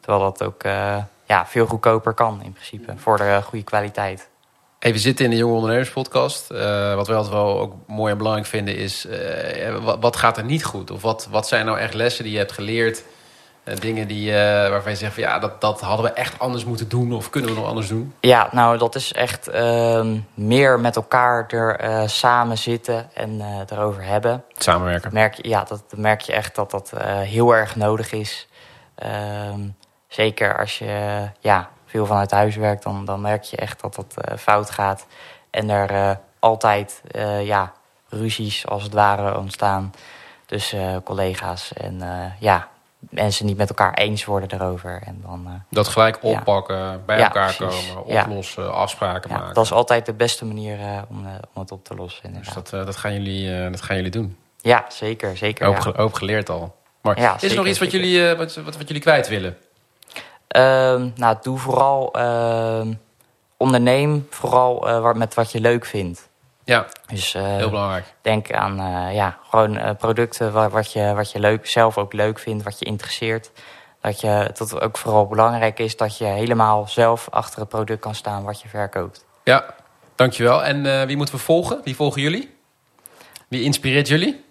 Terwijl 0.00 0.22
dat 0.24 0.42
ook 0.42 0.62
eh, 0.62 0.96
ja, 1.24 1.46
veel 1.46 1.66
goedkoper 1.66 2.12
kan 2.14 2.42
in 2.42 2.52
principe. 2.52 2.92
Voor 2.96 3.16
de 3.16 3.40
goede 3.44 3.64
kwaliteit. 3.64 4.28
Hey, 4.78 4.92
we 4.92 4.98
zitten 4.98 5.24
in 5.24 5.30
de 5.30 5.36
Jonge 5.36 5.54
Ondernemers 5.54 5.90
podcast. 5.90 6.50
Eh, 6.50 6.94
wat 6.94 7.06
wij 7.06 7.16
altijd 7.16 7.34
wel 7.34 7.60
ook 7.60 7.74
mooi 7.86 8.12
en 8.12 8.18
belangrijk 8.18 8.48
vinden 8.48 8.76
is... 8.76 9.06
eh, 9.06 9.76
wat, 9.78 9.98
wat 10.00 10.16
gaat 10.16 10.36
er 10.36 10.44
niet 10.44 10.64
goed? 10.64 10.90
Of 10.90 11.02
wat, 11.02 11.28
wat 11.30 11.48
zijn 11.48 11.66
nou 11.66 11.78
echt 11.78 11.94
lessen 11.94 12.24
die 12.24 12.32
je 12.32 12.38
hebt 12.38 12.52
geleerd? 12.52 13.02
Eh, 13.64 13.76
dingen 13.76 14.08
die, 14.08 14.32
eh, 14.32 14.70
waarvan 14.70 14.92
je 14.92 14.98
zegt 14.98 15.14
van 15.14 15.22
ja, 15.22 15.38
dat, 15.38 15.60
dat 15.60 15.80
hadden 15.80 16.06
we 16.06 16.12
echt 16.12 16.38
anders 16.38 16.64
moeten 16.64 16.88
doen. 16.88 17.12
Of 17.12 17.30
kunnen 17.30 17.50
we 17.50 17.56
nog 17.56 17.66
anders 17.66 17.88
doen? 17.88 18.14
Ja, 18.20 18.48
nou, 18.50 18.78
dat 18.78 18.94
is 18.94 19.12
echt 19.12 19.48
ehm, 19.48 20.18
meer 20.34 20.80
met 20.80 20.96
elkaar 20.96 21.46
er 21.48 21.76
eh, 21.76 22.06
samen 22.06 22.58
zitten 22.58 23.10
en 23.14 23.40
eh 23.40 23.76
erover 23.78 24.04
hebben. 24.04 24.44
Samenwerken. 24.52 25.12
merk 25.12 25.34
je, 25.34 25.48
ja, 25.48 25.64
dat, 25.64 25.84
dan 25.88 26.00
merk 26.00 26.20
je 26.20 26.32
echt 26.32 26.54
dat 26.54 26.70
dat 26.70 26.92
eh, 26.92 27.18
heel 27.20 27.54
erg 27.54 27.76
nodig 27.76 28.12
is. 28.12 28.48
Ehm, 28.94 29.60
zeker 30.08 30.58
als 30.58 30.78
je 30.78 31.28
ja, 31.40 31.68
veel 31.86 32.06
vanuit 32.06 32.30
huis 32.30 32.56
werkt, 32.56 32.82
dan, 32.82 33.04
dan 33.04 33.20
merk 33.20 33.42
je 33.42 33.56
echt 33.56 33.80
dat 33.80 33.94
dat 33.94 34.14
eh, 34.16 34.36
fout 34.36 34.70
gaat. 34.70 35.06
En 35.50 35.70
er 35.70 35.90
eh, 35.90 36.10
altijd 36.38 37.02
eh, 37.10 37.46
ja, 37.46 37.72
ruzies 38.08 38.66
als 38.66 38.82
het 38.82 38.92
ware 38.92 39.38
ontstaan 39.38 39.92
tussen 40.46 41.02
collega's. 41.02 41.72
En 41.72 42.02
eh, 42.02 42.40
ja, 42.40 42.68
mensen 43.10 43.46
niet 43.46 43.56
met 43.56 43.68
elkaar 43.68 43.94
eens 43.94 44.24
worden 44.24 44.52
erover. 44.60 45.02
En 45.06 45.20
dan, 45.26 45.42
eh, 45.46 45.52
Dat 45.70 45.88
gelijk 45.88 46.18
Ja. 46.22 46.28
oppakken, 46.28 47.02
bij 47.06 47.18
Ja, 47.18 47.24
elkaar 47.24 47.54
precies. 47.54 47.92
komen, 47.92 48.12
Ja. 48.14 48.22
oplossen, 48.22 48.74
afspraken 48.74 49.30
ja, 49.30 49.36
maken. 49.38 49.54
dat 49.54 49.64
is 49.64 49.72
altijd 49.72 50.06
de 50.06 50.12
beste 50.12 50.44
manier 50.44 50.80
eh, 50.80 50.98
om, 51.08 51.26
eh, 51.26 51.32
om 51.54 51.60
het 51.62 51.72
op 51.72 51.84
te 51.84 51.94
lossen. 51.94 52.22
Dus 52.22 52.32
Inderdaad. 52.32 52.54
dat, 52.70 52.80
eh, 52.80 52.86
dat, 52.86 52.96
gaan 52.96 53.12
jullie, 53.12 53.70
dat 53.70 53.80
gaan 53.82 53.96
jullie 53.96 54.10
doen. 54.10 54.36
Ja, 54.60 54.84
zeker. 54.88 55.36
zeker 55.36 55.66
Hoop, 55.66 55.74
ja. 55.74 55.80
ge- 55.80 55.92
hoop 55.96 56.12
geleerd 56.12 56.48
al. 56.50 56.76
Maar 57.02 57.18
is 57.18 57.50
er 57.50 57.56
nog 57.56 57.66
iets 57.66 57.78
wat 57.78 57.90
zeker. 57.90 58.08
jullie, 58.08 58.34
wat, 58.36 58.54
wat, 58.54 58.76
wat 58.76 58.86
jullie 58.86 59.02
kwijt 59.02 59.28
willen? 59.28 59.56
Ehm, 60.48 61.08
nou, 61.14 61.36
doe 61.42 61.58
vooral 61.58 62.12
ehm, 62.12 62.92
onderneem 63.56 64.26
vooral 64.30 65.14
met 65.14 65.34
wat 65.34 65.52
je 65.52 65.60
leuk 65.60 65.84
vindt. 65.84 66.28
Ja, 66.64 66.86
Dus 67.06 67.34
eh, 67.34 67.42
heel 67.42 67.70
belangrijk. 67.70 68.04
denk 68.20 68.52
aan 68.52 68.80
eh, 68.80 69.14
ja, 69.14 69.38
gewoon 69.50 69.76
eh, 69.76 69.90
producten 69.98 70.52
wat, 70.52 70.72
wat, 70.72 70.92
je, 70.92 71.12
wat 71.14 71.32
je 71.32 71.38
leuk, 71.38 71.66
zelf 71.66 71.98
ook 71.98 72.12
leuk 72.12 72.38
vindt, 72.38 72.64
wat 72.64 72.78
je 72.78 72.84
interesseert. 72.84 73.50
Dat, 74.00 74.20
je, 74.20 74.50
dat 74.54 74.70
het 74.70 74.80
ook 74.80 74.98
vooral 74.98 75.26
belangrijk 75.26 75.78
is 75.78 75.96
dat 75.96 76.18
je 76.18 76.24
helemaal 76.24 76.88
zelf 76.88 77.28
achter 77.30 77.60
het 77.60 77.68
product 77.68 78.00
kan 78.00 78.14
staan 78.14 78.44
wat 78.44 78.62
je 78.62 78.68
verkoopt. 78.68 79.24
Ja, 79.44 79.74
dankjewel. 80.14 80.64
En 80.64 81.06
wie 81.06 81.16
moeten 81.16 81.34
we 81.34 81.40
volgen? 81.40 81.80
Wie 81.84 81.96
volgen 81.96 82.22
jullie? 82.22 82.54
Wie 83.48 83.62
inspireert 83.62 84.08
jullie? 84.08 84.44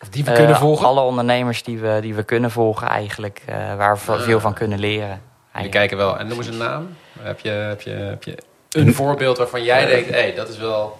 Of 0.00 0.08
die 0.08 0.24
we 0.24 0.32
kunnen 0.32 0.56
volgen? 0.56 0.86
Alle 0.86 1.00
ondernemers 1.00 1.62
die 1.62 1.78
we, 1.78 1.98
die 2.00 2.14
we 2.14 2.22
kunnen 2.22 2.50
volgen 2.50 2.88
eigenlijk, 2.88 3.42
waar 3.76 3.98
we 4.06 4.18
veel 4.18 4.40
van 4.40 4.54
kunnen 4.54 4.78
leren. 4.78 5.22
We 5.52 5.68
kijken 5.68 5.96
wel. 5.96 6.18
En 6.18 6.26
noem 6.26 6.38
eens 6.38 6.46
een 6.46 6.56
naam. 6.56 6.96
Heb 7.18 7.40
je, 7.40 7.48
heb 7.48 7.80
je, 7.80 7.90
heb 7.90 8.24
je 8.24 8.36
een 8.70 8.94
voorbeeld 8.94 9.38
waarvan 9.38 9.62
jij 9.62 9.86
denkt... 9.86 10.10
hé, 10.10 10.20
hey, 10.20 10.34
dat 10.34 10.48
is 10.48 10.58
wel 10.58 10.98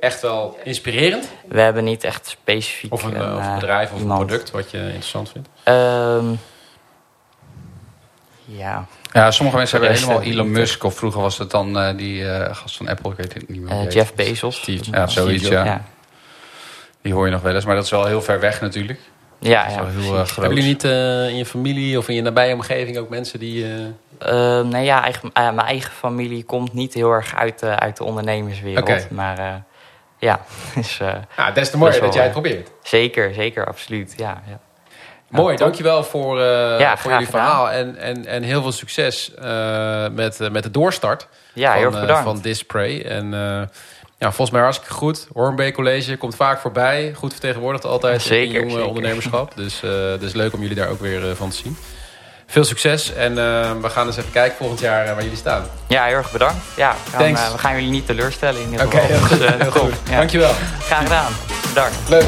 echt 0.00 0.20
wel 0.22 0.58
inspirerend? 0.64 1.28
We 1.48 1.60
hebben 1.60 1.84
niet 1.84 2.04
echt 2.04 2.26
specifiek 2.28 2.92
Of 2.92 3.02
een, 3.02 3.16
eh, 3.16 3.20
of 3.36 3.44
een 3.44 3.48
eh, 3.48 3.54
bedrijf 3.54 3.92
of 3.92 4.00
een 4.00 4.06
product 4.06 4.50
wat 4.50 4.70
je 4.70 4.78
interessant 4.78 5.30
vindt? 5.30 5.48
Ehm, 5.62 6.26
ja, 8.44 8.86
Ja, 9.12 9.30
sommige 9.30 9.56
mensen 9.56 9.80
hebben 9.80 9.98
helemaal 9.98 10.22
Elon 10.22 10.50
Musk. 10.50 10.84
Of 10.84 10.96
vroeger 10.96 11.20
was 11.20 11.38
het 11.38 11.50
dan 11.50 11.78
eh, 11.78 11.96
die 11.96 12.30
eh, 12.30 12.54
gast 12.56 12.76
van 12.76 12.88
Apple. 12.88 13.10
Ik 13.10 13.16
weet 13.16 13.34
het 13.34 13.48
niet 13.48 13.60
meer. 13.60 13.78
die 13.80 13.88
Jeff. 13.88 14.14
Bezos. 14.14 14.56
Steve- 14.56 14.84
Ja, 14.90 15.06
zoiets, 15.06 15.48
ja. 15.48 15.64
Ja, 15.64 15.84
Die 17.02 17.12
hoor 17.14 17.26
je 17.26 17.32
nog 17.32 17.42
wel 17.42 17.54
eens. 17.54 17.64
Maar 17.64 17.74
dat 17.74 17.84
is 17.84 17.90
wel 17.90 18.06
heel 18.06 18.22
ver 18.22 18.40
weg 18.40 18.60
natuurlijk. 18.60 19.00
ja, 19.38 19.62
Dat 19.62 19.68
is 19.70 19.74
ja, 19.76 19.82
wel 19.82 19.90
heel 19.90 20.24
groot. 20.24 20.36
Hebben 20.36 20.54
jullie 20.54 20.68
niet 20.72 20.84
in 21.30 21.36
je 21.36 21.44
familie 21.46 21.98
of 21.98 22.08
in 22.08 22.14
je 22.14 22.22
nabije 22.22 22.54
omgeving 22.54 22.98
ook 22.98 23.08
mensen 23.08 23.38
die... 23.38 23.64
eh, 23.64 23.70
Ehm, 24.18 24.68
nee, 24.68 24.84
ja, 24.84 25.02
eigen, 25.02 25.30
mijn 25.34 25.58
eigen 25.60 25.92
familie 25.92 26.44
komt 26.44 26.72
niet 26.72 26.94
heel 26.94 27.10
erg 27.12 27.34
uit, 27.34 27.58
de 27.58 27.78
uit 27.78 27.96
de 27.96 28.04
ondernemerswereld. 28.04 28.88
Oké. 28.88 29.06
Maar 29.10 29.38
eh, 29.38 29.54
ja, 30.18 30.40
dus, 30.74 31.00
eh, 31.00 31.14
Ja, 31.36 31.50
des 31.50 31.70
te 31.70 31.76
mooier 31.76 32.00
Dat 32.00 32.14
jij 32.14 32.22
wel, 32.24 32.32
het 32.32 32.42
probeert. 32.42 32.70
zeker, 32.82 33.34
zeker, 33.34 33.66
absoluut. 33.66 34.14
Ja, 34.16 34.42
ja. 34.48 34.58
Mooi, 35.28 35.56
dankjewel 35.56 36.04
voor, 36.04 36.40
eh, 36.40 36.78
Ja, 36.80 36.96
voor 36.96 37.10
jullie 37.10 37.26
gedaan. 37.26 37.44
verhaal. 37.46 37.70
En, 37.70 37.96
en, 37.96 38.26
en 38.26 38.42
heel 38.42 38.62
veel 38.62 38.72
succes 38.72 39.34
eh, 39.34 40.08
met, 40.08 40.40
eh, 40.40 40.50
met 40.50 40.62
de 40.62 40.70
doorstart 40.70 41.28
ja 41.52 41.72
heel 41.72 41.82
van, 41.82 41.86
erg 41.92 41.94
eh, 41.94 42.00
bedankt. 42.00 42.22
van 42.24 42.40
Display. 42.40 43.02
En 43.02 43.34
eh, 43.34 43.40
ja, 44.18 44.26
volgens 44.32 44.50
mij 44.50 44.60
hartstikke 44.60 44.94
goed. 44.94 45.26
Hornbeek 45.32 45.74
College 45.74 46.16
komt 46.16 46.34
vaak 46.36 46.58
voorbij. 46.60 47.12
Goed 47.16 47.32
vertegenwoordigd 47.32 47.84
altijd 47.84 48.22
Zeker, 48.22 48.54
in 48.54 48.60
jonge 48.60 48.70
zeker. 48.70 48.86
ondernemerschap. 48.86 49.52
Dus, 49.56 49.82
eh 49.82 49.90
dus 50.20 50.32
leuk 50.32 50.52
om 50.54 50.60
jullie 50.60 50.76
daar 50.76 50.88
ook 50.88 51.00
weer 51.00 51.30
eh, 51.30 51.36
van 51.36 51.50
te 51.50 51.56
zien. 51.56 51.76
Veel 52.50 52.64
succes 52.64 53.12
en 53.12 53.30
eh, 53.38 53.70
we 53.80 53.88
gaan 53.90 54.06
eens 54.06 54.16
even 54.16 54.30
kijken 54.30 54.56
volgend 54.56 54.80
jaar 54.80 55.06
eh, 55.06 55.12
waar 55.12 55.22
jullie 55.22 55.38
staan. 55.38 55.64
Ja, 55.86 56.04
heel 56.04 56.16
erg 56.16 56.32
bedankt. 56.32 56.56
Ja, 56.76 56.94
we 57.04 57.10
gaan, 57.10 57.20
Thanks. 57.20 57.40
eh, 57.40 57.52
we 57.52 57.58
gaan 57.58 57.74
jullie 57.74 57.90
niet 57.90 58.06
teleurstellen 58.06 58.60
in 58.62 58.70
ieder 58.70 58.86
Oké, 58.86 58.96
geval. 58.96 59.08
heel 59.16 59.26
goed. 59.26 59.38
Dus, 59.38 59.48
eh, 59.48 59.60
heel 59.60 59.72
top. 59.72 59.82
goed. 59.82 59.94
Ja. 60.10 60.16
Dankjewel. 60.16 60.52
Graag 60.80 61.02
gedaan. 61.02 61.32
Bedankt. 61.68 61.96
Leuk. 62.08 62.24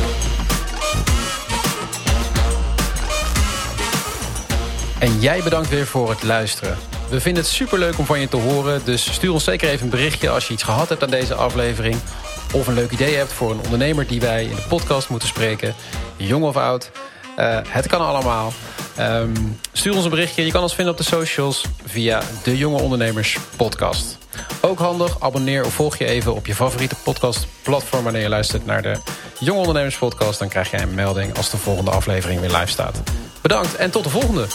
En 4.98 5.20
jij 5.20 5.42
bedankt 5.42 5.68
weer 5.68 5.86
voor 5.86 6.10
het 6.10 6.22
luisteren. 6.22 6.76
We 7.08 7.20
vinden 7.20 7.42
het 7.42 7.52
superleuk 7.52 7.98
om 7.98 8.04
van 8.06 8.20
je 8.20 8.28
te 8.28 8.36
horen. 8.36 8.80
Dus 8.84 9.12
stuur 9.12 9.32
ons 9.32 9.44
zeker 9.44 9.68
even 9.68 9.84
een 9.84 9.90
berichtje 9.90 10.30
als 10.30 10.46
je 10.46 10.52
iets 10.52 10.62
gehad 10.62 10.88
hebt 10.88 11.02
aan 11.02 11.10
deze 11.10 11.34
aflevering. 11.34 11.96
Of 12.52 12.66
een 12.66 12.74
leuk 12.74 12.90
idee 12.90 13.16
hebt 13.16 13.32
voor 13.32 13.50
een 13.50 13.60
ondernemer 13.64 14.06
die 14.06 14.20
wij 14.20 14.44
in 14.44 14.54
de 14.54 14.62
podcast 14.68 15.08
moeten 15.08 15.28
spreken. 15.28 15.74
Jong 16.16 16.44
of 16.44 16.56
oud. 16.56 16.90
Eh, 17.36 17.58
het 17.68 17.86
kan 17.86 18.00
allemaal. 18.00 18.52
Ehm, 19.00 19.32
stuur 19.72 19.94
ons 19.94 20.04
een 20.04 20.10
berichtje. 20.10 20.44
Je 20.44 20.52
kan 20.52 20.62
ons 20.62 20.74
vinden 20.74 20.92
op 20.92 20.98
de 20.98 21.06
socials 21.06 21.64
via 21.84 22.22
de 22.42 22.56
Jonge 22.56 22.80
Ondernemers 22.80 23.38
podcast. 23.56 24.18
Ook 24.60 24.78
handig, 24.78 25.20
abonneer 25.20 25.64
of 25.64 25.72
volg 25.72 25.96
je 25.96 26.04
even 26.04 26.34
op 26.34 26.46
je 26.46 26.54
favoriete 26.54 26.94
podcastplatform... 27.04 28.04
wanneer 28.04 28.22
je 28.22 28.28
luistert 28.28 28.66
naar 28.66 28.82
de 28.82 28.96
Jonge 29.38 29.58
Ondernemers 29.58 29.96
podcast. 29.96 30.38
Dan 30.38 30.48
krijg 30.48 30.70
jij 30.70 30.82
een 30.82 30.94
melding 30.94 31.36
als 31.36 31.50
de 31.50 31.56
volgende 31.56 31.90
aflevering 31.90 32.40
weer 32.40 32.50
live 32.50 32.66
staat. 32.66 33.02
Bedankt 33.40 33.76
en 33.76 33.90
tot 33.90 34.04
de 34.04 34.10
volgende. 34.10 34.46